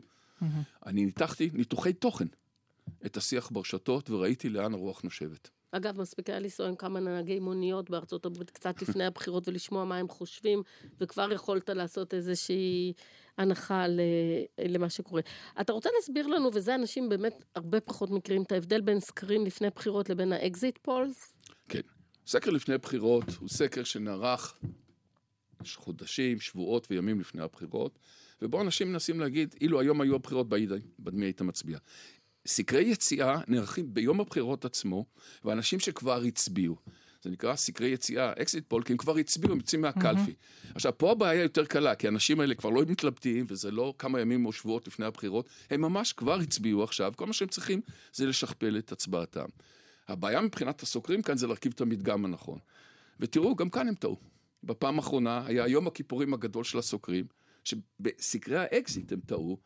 אני 0.85 1.05
ניתחתי 1.05 1.49
ניתוחי 1.53 1.93
תוכן. 1.93 2.25
את 3.05 3.17
השיח 3.17 3.49
ברשתות 3.51 4.09
וראיתי 4.09 4.49
לאן 4.49 4.73
הרוח 4.73 5.01
נושבת. 5.01 5.49
אגב, 5.71 6.01
מספיק 6.01 6.29
היה 6.29 6.39
לנסוע 6.39 6.67
עם 6.67 6.75
כמה 6.75 6.99
נהגי 6.99 7.39
מוניות 7.39 7.89
בארצות 7.89 8.25
הברית 8.25 8.49
קצת 8.49 8.81
לפני 8.81 9.05
הבחירות 9.05 9.47
ולשמוע 9.47 9.85
מה 9.85 9.97
הם 9.97 10.07
חושבים, 10.07 10.63
וכבר 10.99 11.31
יכולת 11.31 11.69
לעשות 11.69 12.13
איזושהי 12.13 12.93
הנחה 13.37 13.85
למה 14.59 14.89
שקורה. 14.89 15.21
אתה 15.61 15.73
רוצה 15.73 15.89
להסביר 15.95 16.27
לנו, 16.27 16.49
וזה 16.53 16.75
אנשים 16.75 17.09
באמת 17.09 17.43
הרבה 17.55 17.81
פחות 17.81 18.09
מכירים, 18.09 18.41
את 18.41 18.51
ההבדל 18.51 18.81
בין 18.81 18.99
סקרים 18.99 19.45
לפני 19.45 19.69
בחירות 19.75 20.09
לבין 20.09 20.33
ה 20.33 20.42
exit 20.42 20.77
polls? 20.81 21.33
כן. 21.69 21.81
סקר 22.27 22.51
לפני 22.51 22.77
בחירות 22.77 23.23
הוא 23.39 23.49
סקר 23.49 23.83
שנערך 23.83 24.57
חודשים, 25.75 26.39
שבועות 26.39 26.87
וימים 26.89 27.19
לפני 27.19 27.41
הבחירות, 27.41 27.99
ובו 28.41 28.61
אנשים 28.61 28.91
מנסים 28.91 29.19
להגיד, 29.19 29.55
אילו 29.61 29.79
היום 29.79 30.01
היו 30.01 30.15
הבחירות, 30.15 30.47
במי 30.99 31.25
היית 31.25 31.41
מצביע. 31.41 31.77
סקרי 32.47 32.83
יציאה 32.83 33.41
נערכים 33.47 33.93
ביום 33.93 34.19
הבחירות 34.19 34.65
עצמו, 34.65 35.05
ואנשים 35.45 35.79
שכבר 35.79 36.21
הצביעו. 36.21 36.75
זה 37.21 37.29
נקרא 37.29 37.55
סקרי 37.55 37.87
יציאה, 37.87 38.33
exit 38.41 38.63
poll, 38.67 38.83
כי 38.83 38.93
הם 38.93 38.97
כבר 38.97 39.17
הצביעו, 39.17 39.51
הם 39.51 39.57
יוצאים 39.57 39.81
מהקלפי. 39.81 40.31
Mm-hmm. 40.31 40.71
עכשיו, 40.75 40.97
פה 40.97 41.11
הבעיה 41.11 41.43
יותר 41.43 41.65
קלה, 41.65 41.95
כי 41.95 42.07
האנשים 42.07 42.39
האלה 42.39 42.55
כבר 42.55 42.69
לא 42.69 42.81
מתלבטים, 42.87 43.45
וזה 43.47 43.71
לא 43.71 43.93
כמה 43.97 44.21
ימים 44.21 44.45
או 44.45 44.51
שבועות 44.51 44.87
לפני 44.87 45.05
הבחירות, 45.05 45.49
הם 45.69 45.81
ממש 45.81 46.13
כבר 46.13 46.39
הצביעו 46.39 46.83
עכשיו, 46.83 47.13
כל 47.15 47.25
מה 47.25 47.33
שהם 47.33 47.47
צריכים 47.47 47.81
זה 48.13 48.25
לשכפל 48.25 48.77
את 48.77 48.91
הצבעתם. 48.91 49.45
הבעיה 50.07 50.41
מבחינת 50.41 50.81
הסוקרים 50.83 51.21
כאן 51.21 51.37
זה 51.37 51.47
להרכיב 51.47 51.71
את 51.75 51.81
המדגם 51.81 52.25
הנכון. 52.25 52.59
ותראו, 53.19 53.55
גם 53.55 53.69
כאן 53.69 53.87
הם 53.87 53.95
טעו. 53.95 54.17
בפעם 54.63 54.95
האחרונה 54.95 55.43
היה 55.45 55.67
יום 55.67 55.87
הכיפורים 55.87 56.33
הגדול 56.33 56.63
של 56.63 56.77
הסוקרים, 56.77 57.25
שבסקרי 57.63 58.57
האקזיט 58.57 59.11
הם 59.11 59.19
טעו, 59.25 59.57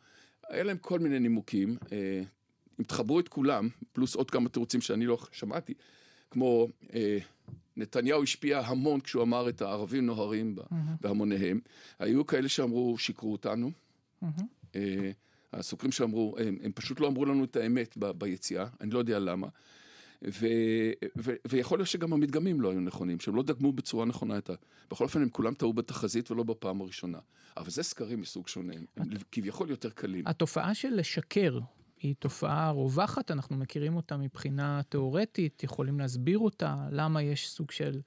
היה 0.49 0.63
להם 0.63 0.77
כל 0.77 0.99
מיני 0.99 1.19
נימוקים. 1.19 1.77
אם 2.79 2.83
תחברו 2.83 3.19
את 3.19 3.27
כולם, 3.27 3.69
פלוס 3.93 4.15
עוד 4.15 4.31
כמה 4.31 4.49
תירוצים 4.49 4.81
שאני 4.81 5.05
לא 5.05 5.17
שמעתי, 5.31 5.73
כמו 6.31 6.67
אה, 6.93 7.17
נתניהו 7.77 8.23
השפיע 8.23 8.59
המון 8.59 9.01
כשהוא 9.01 9.23
אמר 9.23 9.49
את 9.49 9.61
הערבים 9.61 10.05
נוהרים 10.05 10.55
mm-hmm. 10.59 10.75
בהמוניהם, 11.01 11.59
היו 11.99 12.25
כאלה 12.25 12.49
שאמרו, 12.49 12.97
שיקרו 12.97 13.31
אותנו. 13.31 13.71
Mm-hmm. 14.23 14.43
אה, 14.75 15.11
הסוקרים 15.53 15.91
שאמרו, 15.91 16.35
הם, 16.39 16.57
הם 16.63 16.71
פשוט 16.75 16.99
לא 16.99 17.07
אמרו 17.07 17.25
לנו 17.25 17.43
את 17.43 17.55
האמת 17.55 17.97
ב, 17.97 18.11
ביציאה, 18.11 18.65
אני 18.81 18.91
לא 18.91 18.99
יודע 18.99 19.19
למה. 19.19 19.47
ו, 20.27 20.47
ו, 21.17 21.31
ויכול 21.47 21.79
להיות 21.79 21.89
שגם 21.89 22.13
המדגמים 22.13 22.61
לא 22.61 22.71
היו 22.71 22.79
נכונים, 22.79 23.19
שהם 23.19 23.35
לא 23.35 23.43
דגמו 23.43 23.71
בצורה 23.71 24.05
נכונה 24.05 24.37
את 24.37 24.49
ה... 24.49 24.53
בכל 24.91 25.03
אופן, 25.03 25.21
הם 25.21 25.29
כולם 25.29 25.53
טעו 25.53 25.73
בתחזית 25.73 26.31
ולא 26.31 26.43
בפעם 26.43 26.81
הראשונה. 26.81 27.17
אבל 27.57 27.69
זה 27.69 27.83
סקרים 27.83 28.21
מסוג 28.21 28.47
שונה, 28.47 28.73
הם 28.97 29.07
כביכול 29.31 29.69
יותר 29.69 29.89
קלים. 29.89 30.27
התופעה 30.27 30.75
של 30.75 30.89
לשקר 30.89 31.59
היא 32.03 32.15
תופעה 32.19 32.69
רווחת, 32.69 33.31
אנחנו 33.31 33.57
מכירים 33.57 33.95
אותה 33.95 34.17
מבחינה 34.17 34.81
תיאורטית, 34.89 35.63
יכולים 35.63 35.99
להסביר 35.99 36.39
אותה, 36.39 36.87
למה 36.91 37.21
יש 37.21 37.49
סוג 37.49 37.71
של 37.71 38.01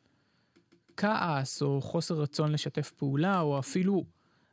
כעס 0.96 1.62
או 1.62 1.80
חוסר 1.80 2.14
רצון 2.14 2.52
לשתף 2.52 2.90
פעולה, 2.90 3.40
או 3.40 3.58
אפילו 3.58 4.04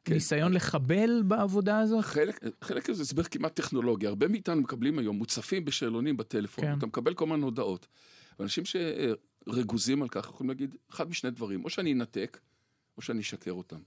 כן. 0.06 0.13
ניסיון 0.13 0.53
לחבל 0.53 1.23
בעבודה 1.27 1.79
הזאת? 1.79 2.06
חלק, 2.06 2.39
חלק 2.62 2.91
זה 2.91 3.01
הסבר 3.01 3.23
כמעט 3.23 3.56
טכנולוגי. 3.56 4.08
הרבה 4.08 4.27
מאיתנו 4.27 4.62
מקבלים 4.62 4.99
היום, 4.99 5.17
מוצפים 5.17 5.65
בשאלונים 5.65 6.17
בטלפון, 6.17 6.65
כן. 6.65 6.77
אתה 6.77 6.86
מקבל 6.86 7.13
כל 7.13 7.25
מיני 7.27 7.43
הודעות. 7.43 7.88
ואנשים 8.39 8.63
שרגוזים 8.65 10.01
על 10.01 10.10
כך 10.10 10.25
יכולים 10.25 10.49
להגיד 10.49 10.75
אחד 10.91 11.10
משני 11.10 11.32
דברים, 11.32 11.65
או 11.65 11.69
שאני 11.69 11.93
אנתק, 11.93 12.39
או 12.97 13.01
שאני 13.01 13.21
אשקר 13.21 13.51
אותם. 13.51 13.79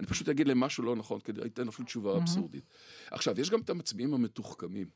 אני 0.00 0.06
פשוט 0.06 0.28
אגיד 0.28 0.48
להם 0.48 0.60
משהו 0.60 0.84
לא 0.84 0.96
נכון, 0.96 1.20
כדי 1.20 1.40
לתת 1.40 1.68
אפילו 1.68 1.86
תשובה 1.86 2.16
אבסורדית. 2.16 2.64
עכשיו, 3.10 3.40
יש 3.40 3.50
גם 3.50 3.60
את 3.60 3.70
המצביעים 3.70 4.14
המתוחכמים, 4.14 4.88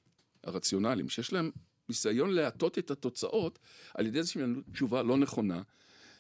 הרציונליים, 0.45 1.09
שיש 1.09 1.33
להם 1.33 1.51
ניסיון 1.89 2.31
להטות 2.31 2.79
את 2.79 2.91
התוצאות 2.91 3.59
על 3.95 4.07
ידי 4.07 4.23
זה 4.23 4.31
שהם 4.31 4.63
תשובה 4.73 5.03
לא 5.03 5.17
נכונה, 5.17 5.63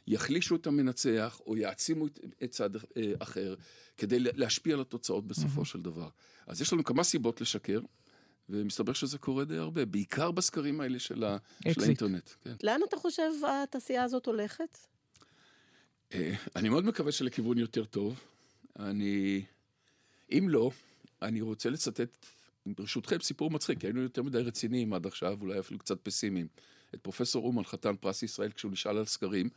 יחלישו 0.06 0.56
את 0.56 0.66
המנצח 0.66 1.40
או 1.46 1.56
יעצימו 1.56 2.06
את, 2.06 2.18
את 2.44 2.50
צד 2.50 2.76
אה, 2.76 3.12
אחר, 3.18 3.54
כדי 3.96 4.18
להשפיע 4.20 4.74
על 4.74 4.80
התוצאות 4.80 5.26
בסופו 5.26 5.64
של 5.64 5.82
דבר. 5.82 6.08
אז 6.46 6.60
יש 6.60 6.72
לנו 6.72 6.84
כמה 6.84 7.04
סיבות 7.04 7.40
לשקר. 7.40 7.80
ומסתבר 8.48 8.92
שזה 8.92 9.18
קורה 9.18 9.44
די 9.44 9.56
הרבה, 9.56 9.84
בעיקר 9.84 10.30
בסקרים 10.30 10.80
האלה 10.80 10.98
של, 10.98 11.24
ה, 11.24 11.36
של 11.72 11.82
האינטרנט. 11.82 12.30
כן. 12.44 12.54
לאן 12.62 12.80
אתה 12.88 12.96
חושב 12.96 13.30
התעשייה 13.62 14.04
הזאת 14.04 14.26
הולכת? 14.26 14.78
אה, 16.14 16.34
אני 16.56 16.68
מאוד 16.68 16.84
מקווה 16.84 17.12
שלכיוון 17.12 17.58
יותר 17.58 17.84
טוב. 17.84 18.20
אני... 18.78 19.44
אם 20.32 20.46
לא, 20.48 20.70
אני 21.22 21.40
רוצה 21.40 21.70
לצטט, 21.70 22.26
ברשותכם, 22.66 23.20
סיפור 23.20 23.50
מצחיק, 23.50 23.80
כי 23.80 23.86
היינו 23.86 24.00
יותר 24.00 24.22
מדי 24.22 24.38
רציניים 24.38 24.92
עד 24.92 25.06
עכשיו, 25.06 25.38
אולי 25.40 25.58
אפילו 25.58 25.78
קצת 25.78 26.00
פסימיים. 26.02 26.46
את 26.94 27.00
פרופסור 27.00 27.46
אומן, 27.46 27.64
חתן 27.64 27.96
פרס 27.96 28.22
ישראל, 28.22 28.50
כשהוא 28.50 28.72
נשאל 28.72 28.96
על 28.96 29.04
סקרים, 29.04 29.48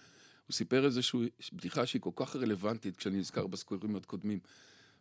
הוא 0.48 0.54
סיפר 0.54 0.86
איזושהי 0.86 1.20
בדיחה 1.54 1.86
שהיא 1.86 2.02
כל 2.02 2.12
כך 2.16 2.36
רלוונטית 2.36 2.96
כשאני 2.96 3.18
נזכר 3.18 3.48
בסקרים 3.48 3.96
הקודמים. 3.96 4.40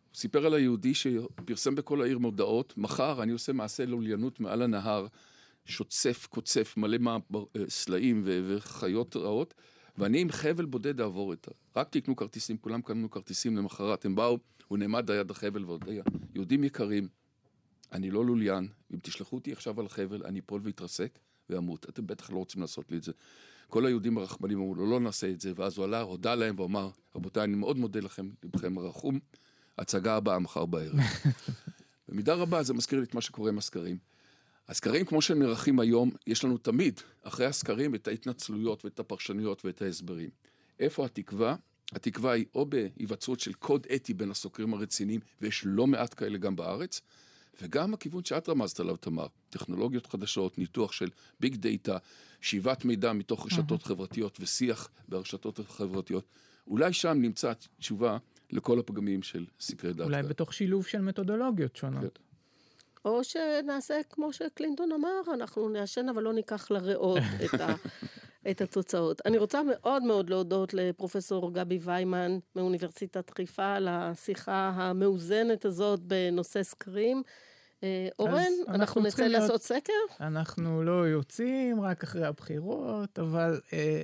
הוא 0.09 0.17
סיפר 0.17 0.45
על 0.45 0.53
היהודי 0.53 0.93
שפרסם 0.93 1.75
בכל 1.75 2.01
העיר 2.01 2.17
מודעות, 2.17 2.77
מחר 2.77 3.23
אני 3.23 3.31
עושה 3.31 3.53
מעשה 3.53 3.85
לוליינות 3.85 4.39
מעל 4.39 4.61
הנהר, 4.61 5.07
שוצף, 5.65 6.27
קוצף, 6.29 6.73
מלא 6.77 7.17
סלעים 7.69 8.23
וחיות 8.25 9.15
רעות, 9.15 9.53
ואני 9.97 10.21
עם 10.21 10.31
חבל 10.31 10.65
בודד 10.65 11.01
אעבור 11.01 11.33
את 11.33 11.47
ה... 11.47 11.79
רק 11.79 11.89
תקנו 11.89 12.15
כרטיסים, 12.15 12.57
כולם 12.57 12.81
קנו 12.81 13.09
כרטיסים 13.09 13.57
למחרת, 13.57 14.05
הם 14.05 14.15
באו, 14.15 14.37
הוא 14.67 14.77
נעמד 14.77 15.11
ליד 15.11 15.31
החבל 15.31 15.65
והודיע, 15.65 16.03
יהודים 16.35 16.63
יקרים, 16.63 17.07
אני 17.91 18.11
לא 18.11 18.25
לוליין, 18.25 18.67
אם 18.93 18.99
תשלחו 19.01 19.35
אותי 19.35 19.51
עכשיו 19.51 19.79
על 19.79 19.85
החבל, 19.85 20.23
אני 20.25 20.39
אפול 20.39 20.61
ואתרסק, 20.63 21.19
ואמות. 21.49 21.85
אתם 21.89 22.07
בטח 22.07 22.29
לא 22.29 22.37
רוצים 22.37 22.61
לעשות 22.61 22.91
לי 22.91 22.97
את 22.97 23.03
זה. 23.03 23.11
כל 23.67 23.85
היהודים 23.85 24.17
הרחמנים 24.17 24.57
אמרו 24.57 24.75
לו, 24.75 24.85
לא 24.85 24.99
נעשה 24.99 25.29
את 25.29 25.41
זה, 25.41 25.51
ואז 25.55 25.77
הוא 25.77 25.85
עלה, 25.85 26.01
הודה 26.01 26.35
להם 26.35 26.59
ואמר, 26.59 26.89
רבותיי, 27.15 27.43
אני 27.43 27.55
מאוד 27.55 27.77
מודה 27.77 27.99
לכם, 27.99 28.29
לבכם 28.43 28.77
הרחום, 28.77 29.19
הצגה 29.77 30.15
הבאה 30.15 30.39
מחר 30.39 30.65
בערב. 30.65 30.95
במידה 32.09 32.33
רבה 32.33 32.63
זה 32.63 32.73
מזכיר 32.73 32.99
לי 32.99 33.05
את 33.05 33.15
מה 33.15 33.21
שקורה 33.21 33.49
עם 33.49 33.57
הסקרים. 33.57 33.97
הסקרים, 34.69 35.05
כמו 35.05 35.21
שהם 35.21 35.39
נערכים 35.39 35.79
היום, 35.79 36.11
יש 36.27 36.43
לנו 36.43 36.57
תמיד, 36.57 36.99
אחרי 37.23 37.45
הסקרים, 37.45 37.95
את 37.95 38.07
ההתנצלויות 38.07 38.85
ואת 38.85 38.99
הפרשנויות 38.99 39.65
ואת 39.65 39.81
ההסברים. 39.81 40.29
איפה 40.79 41.05
התקווה? 41.05 41.55
התקווה 41.91 42.31
היא 42.31 42.45
או 42.55 42.65
בהיווצרות 42.65 43.39
של 43.39 43.53
קוד 43.53 43.87
אתי 43.95 44.13
בין 44.13 44.31
הסוקרים 44.31 44.73
הרציניים, 44.73 45.19
ויש 45.41 45.61
לא 45.65 45.87
מעט 45.87 46.13
כאלה 46.17 46.37
גם 46.37 46.55
בארץ, 46.55 47.01
וגם 47.61 47.93
הכיוון 47.93 48.25
שאת 48.25 48.49
רמזת 48.49 48.79
עליו, 48.79 48.97
תמר, 48.97 49.27
טכנולוגיות 49.49 50.07
חדשות, 50.07 50.57
ניתוח 50.57 50.91
של 50.91 51.09
big 51.39 51.55
data, 51.55 51.97
שאיבת 52.41 52.85
מידע 52.85 53.13
מתוך 53.13 53.45
רשתות 53.45 53.83
חברתיות 53.83 54.37
ושיח 54.41 54.89
ברשתות 55.09 55.59
החברתיות. 55.59 56.25
אולי 56.67 56.93
שם 56.93 57.17
נמצא 57.21 57.53
תשובה 57.79 58.17
לכל 58.51 58.79
הפגמים 58.79 59.23
של 59.23 59.45
סקרי 59.59 59.93
דעה. 59.93 60.03
אולי 60.03 60.23
בתוך 60.23 60.53
שילוב 60.53 60.85
של 60.85 61.01
מתודולוגיות 61.01 61.75
שונות. 61.75 62.19
או 63.07 63.23
שנעשה 63.23 64.01
כמו 64.09 64.33
שקלינטון 64.33 64.91
אמר, 64.91 65.21
אנחנו 65.33 65.69
נעשן 65.69 66.09
אבל 66.09 66.23
לא 66.23 66.33
ניקח 66.33 66.71
לריאות 66.71 67.17
את, 67.45 67.61
ה, 67.61 67.75
את 68.51 68.61
התוצאות. 68.61 69.21
אני 69.25 69.37
רוצה 69.37 69.61
מאוד 69.63 70.03
מאוד 70.03 70.29
להודות 70.29 70.73
לפרופסור 70.73 71.53
גבי 71.53 71.79
ויימן 71.81 72.37
מאוניברסיטת 72.55 73.29
חיפה 73.29 73.73
על 73.73 73.87
השיחה 73.87 74.71
המאוזנת 74.75 75.65
הזאת 75.65 75.99
בנושא 75.99 76.63
סקרים. 76.63 77.23
אה, 77.83 78.07
אורן, 78.19 78.33
אנחנו, 78.67 78.73
אנחנו 78.73 79.01
נצא 79.01 79.27
להיות, 79.27 79.41
לעשות 79.41 79.61
סקר? 79.61 79.93
אנחנו 80.19 80.83
לא 80.83 81.07
יוצאים 81.07 81.81
רק 81.81 82.03
אחרי 82.03 82.25
הבחירות, 82.25 83.19
אבל 83.19 83.59
אה, 83.73 84.03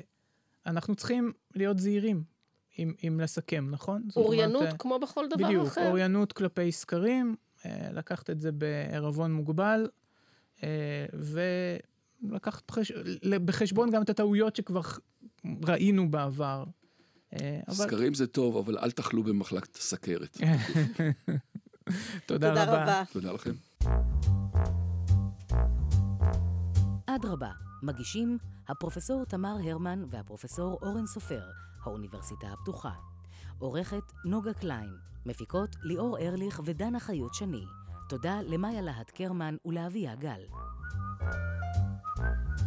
אנחנו 0.65 0.95
צריכים 0.95 1.31
להיות 1.55 1.79
זהירים 1.79 2.23
אם, 2.79 2.93
אם 3.07 3.19
לסכם, 3.19 3.67
נכון? 3.71 4.03
אוריינות 4.15 4.61
אומרת, 4.61 4.81
כמו 4.81 4.99
בכל 4.99 5.27
דבר 5.27 5.45
בדיוק, 5.45 5.67
אחר. 5.67 5.81
בדיוק, 5.81 5.87
אוריינות 5.87 6.33
כלפי 6.33 6.71
סקרים, 6.71 7.35
אה, 7.35 7.35
לקחת 7.93 8.29
את 8.29 8.41
זה 8.41 8.51
בערבון 8.51 9.33
מוגבל, 9.33 9.87
אה, 10.63 11.05
ולקחת 12.23 12.71
בחש... 12.71 12.91
בחשבון 13.45 13.91
גם 13.91 14.01
את 14.01 14.09
הטעויות 14.09 14.55
שכבר 14.55 14.81
ראינו 15.45 16.11
בעבר. 16.11 16.63
אה, 17.33 17.59
אבל... 17.67 17.75
סקרים 17.75 18.13
זה 18.13 18.27
טוב, 18.27 18.57
אבל 18.57 18.77
אל 18.77 18.91
תאכלו 18.91 19.23
במחלקת 19.23 19.75
הסכרת. 19.75 20.37
תודה. 22.25 22.63
רבה. 22.63 23.03
תודה 23.11 23.31
לכם. 23.31 23.51
אדרבה, 27.05 27.51
מגישים 27.83 28.37
הפרופסור 28.67 29.25
תמר 29.25 29.55
הרמן 29.63 30.03
והפרופסור 30.09 30.79
אורן 30.81 31.05
סופר, 31.07 31.41
האוניברסיטה 31.83 32.47
הפתוחה. 32.47 32.91
עורכת 33.57 34.03
נוגה 34.25 34.53
קליין, 34.53 34.89
מפיקות 35.25 35.75
ליאור 35.83 36.17
ארליך 36.17 36.61
ודנה 36.65 36.99
חיות 36.99 37.33
שני. 37.33 37.63
תודה 38.09 38.41
למאיה 38.41 38.81
להט 38.81 39.09
קרמן 39.09 39.55
ולאביה 39.65 40.15
גל. 40.15 40.41
thank 42.15 42.59
you 42.59 42.62